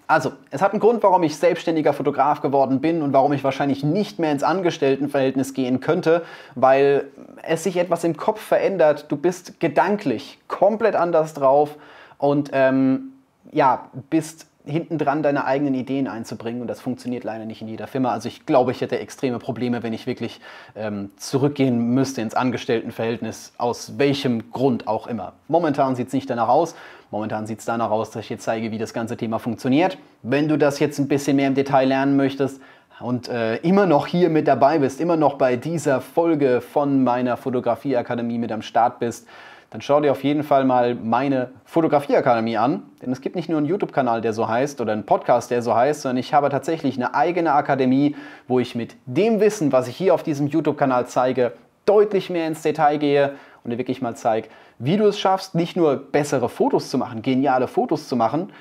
Also, 0.06 0.32
es 0.50 0.62
hat 0.62 0.72
einen 0.72 0.80
Grund, 0.80 1.02
warum 1.02 1.22
ich 1.22 1.36
selbstständiger 1.36 1.92
Fotograf 1.92 2.40
geworden 2.40 2.80
bin 2.80 3.02
und 3.02 3.12
warum 3.12 3.32
ich 3.32 3.44
wahrscheinlich 3.44 3.84
nicht 3.84 4.18
mehr 4.18 4.32
ins 4.32 4.42
Angestelltenverhältnis 4.42 5.54
gehen 5.54 5.80
könnte, 5.80 6.24
weil 6.54 7.06
es 7.42 7.64
sich 7.64 7.76
etwas 7.76 8.04
im 8.04 8.16
Kopf 8.16 8.40
verändert. 8.40 9.06
Du 9.08 9.16
bist 9.16 9.60
gedanklich 9.60 10.38
komplett 10.48 10.94
anders 10.94 11.34
drauf 11.34 11.76
und 12.18 12.50
ähm, 12.52 13.12
ja, 13.52 13.88
bist 14.10 14.46
hinten 14.64 14.98
dran 14.98 15.22
deine 15.22 15.44
eigenen 15.44 15.74
Ideen 15.74 16.06
einzubringen 16.06 16.60
und 16.60 16.68
das 16.68 16.80
funktioniert 16.80 17.24
leider 17.24 17.44
nicht 17.44 17.62
in 17.62 17.68
jeder 17.68 17.86
Firma. 17.86 18.12
Also 18.12 18.28
ich 18.28 18.46
glaube, 18.46 18.72
ich 18.72 18.80
hätte 18.80 18.98
extreme 18.98 19.38
Probleme, 19.38 19.82
wenn 19.82 19.92
ich 19.92 20.06
wirklich 20.06 20.40
ähm, 20.76 21.10
zurückgehen 21.16 21.94
müsste 21.94 22.20
ins 22.20 22.34
Angestelltenverhältnis, 22.34 23.52
aus 23.58 23.98
welchem 23.98 24.52
Grund 24.52 24.86
auch 24.86 25.06
immer. 25.06 25.32
Momentan 25.48 25.96
sieht 25.96 26.08
es 26.08 26.12
nicht 26.12 26.28
danach 26.28 26.48
aus. 26.48 26.74
Momentan 27.10 27.46
sieht 27.46 27.58
es 27.58 27.64
danach 27.64 27.90
aus, 27.90 28.10
dass 28.10 28.24
ich 28.24 28.30
jetzt 28.30 28.44
zeige, 28.44 28.70
wie 28.70 28.78
das 28.78 28.94
ganze 28.94 29.16
Thema 29.16 29.38
funktioniert. 29.38 29.98
Wenn 30.22 30.48
du 30.48 30.56
das 30.56 30.78
jetzt 30.78 30.98
ein 30.98 31.08
bisschen 31.08 31.36
mehr 31.36 31.48
im 31.48 31.54
Detail 31.54 31.88
lernen 31.88 32.16
möchtest, 32.16 32.60
und 33.00 33.28
äh, 33.28 33.56
immer 33.56 33.86
noch 33.86 34.06
hier 34.06 34.28
mit 34.28 34.46
dabei 34.46 34.78
bist, 34.78 35.00
immer 35.00 35.16
noch 35.16 35.34
bei 35.34 35.56
dieser 35.56 36.00
Folge 36.00 36.60
von 36.60 37.02
meiner 37.02 37.36
Fotografieakademie 37.36 38.38
mit 38.38 38.52
am 38.52 38.62
Start 38.62 38.98
bist, 38.98 39.26
dann 39.70 39.80
schau 39.80 40.00
dir 40.00 40.10
auf 40.10 40.24
jeden 40.24 40.42
Fall 40.42 40.64
mal 40.64 40.96
meine 40.96 41.52
Fotografieakademie 41.64 42.56
an. 42.56 42.82
Denn 43.00 43.12
es 43.12 43.20
gibt 43.20 43.36
nicht 43.36 43.48
nur 43.48 43.58
einen 43.58 43.68
YouTube-Kanal, 43.68 44.20
der 44.20 44.32
so 44.32 44.48
heißt, 44.48 44.80
oder 44.80 44.92
einen 44.92 45.06
Podcast, 45.06 45.50
der 45.50 45.62
so 45.62 45.74
heißt, 45.74 46.02
sondern 46.02 46.18
ich 46.18 46.34
habe 46.34 46.48
tatsächlich 46.48 46.96
eine 46.96 47.14
eigene 47.14 47.52
Akademie, 47.52 48.16
wo 48.48 48.58
ich 48.58 48.74
mit 48.74 48.96
dem 49.06 49.40
Wissen, 49.40 49.70
was 49.70 49.86
ich 49.86 49.96
hier 49.96 50.12
auf 50.12 50.24
diesem 50.24 50.48
YouTube-Kanal 50.48 51.06
zeige, 51.06 51.52
deutlich 51.86 52.30
mehr 52.30 52.48
ins 52.48 52.62
Detail 52.62 52.98
gehe 52.98 53.32
und 53.64 53.70
dir 53.70 53.78
wirklich 53.78 54.02
mal 54.02 54.16
zeige, 54.16 54.48
wie 54.78 54.96
du 54.96 55.06
es 55.06 55.18
schaffst, 55.18 55.54
nicht 55.54 55.76
nur 55.76 55.96
bessere 55.96 56.48
Fotos 56.48 56.90
zu 56.90 56.98
machen, 56.98 57.22
geniale 57.22 57.68
Fotos 57.68 58.08
zu 58.08 58.16
machen, 58.16 58.52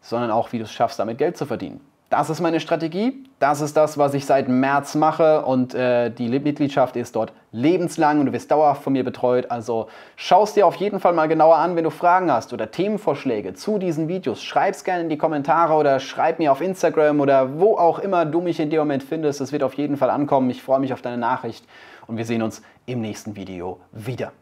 sondern 0.00 0.30
auch, 0.30 0.52
wie 0.52 0.58
du 0.58 0.64
es 0.64 0.72
schaffst, 0.72 0.98
damit 0.98 1.18
Geld 1.18 1.36
zu 1.36 1.46
verdienen. 1.46 1.80
Das 2.10 2.28
ist 2.28 2.40
meine 2.40 2.58
Strategie. 2.58 3.24
Das 3.38 3.60
ist 3.60 3.76
das, 3.76 3.96
was 3.96 4.14
ich 4.14 4.26
seit 4.26 4.48
März 4.48 4.96
mache 4.96 5.44
und 5.44 5.74
äh, 5.74 6.10
die 6.10 6.28
Mitgliedschaft 6.28 6.96
ist 6.96 7.14
dort 7.14 7.32
lebenslang 7.52 8.18
und 8.18 8.26
du 8.26 8.32
wirst 8.32 8.50
dauerhaft 8.50 8.82
von 8.82 8.92
mir 8.92 9.04
betreut. 9.04 9.48
Also 9.48 9.86
schau 10.16 10.42
es 10.42 10.52
dir 10.52 10.66
auf 10.66 10.74
jeden 10.74 10.98
Fall 10.98 11.12
mal 11.12 11.28
genauer 11.28 11.56
an, 11.56 11.76
wenn 11.76 11.84
du 11.84 11.90
Fragen 11.90 12.32
hast 12.32 12.52
oder 12.52 12.72
Themenvorschläge 12.72 13.54
zu 13.54 13.78
diesen 13.78 14.08
Videos. 14.08 14.42
Schreib 14.42 14.74
es 14.74 14.82
gerne 14.82 15.04
in 15.04 15.08
die 15.08 15.18
Kommentare 15.18 15.74
oder 15.74 16.00
schreib 16.00 16.40
mir 16.40 16.50
auf 16.50 16.60
Instagram 16.60 17.20
oder 17.20 17.60
wo 17.60 17.76
auch 17.78 18.00
immer 18.00 18.26
du 18.26 18.40
mich 18.40 18.58
in 18.58 18.70
dem 18.70 18.80
Moment 18.80 19.04
findest. 19.04 19.40
Es 19.40 19.52
wird 19.52 19.62
auf 19.62 19.74
jeden 19.74 19.96
Fall 19.96 20.10
ankommen. 20.10 20.50
Ich 20.50 20.64
freue 20.64 20.80
mich 20.80 20.92
auf 20.92 21.02
deine 21.02 21.16
Nachricht 21.16 21.64
und 22.10 22.16
wir 22.16 22.24
sehen 22.24 22.42
uns 22.42 22.60
im 22.86 23.00
nächsten 23.00 23.36
Video 23.36 23.80
wieder. 23.92 24.32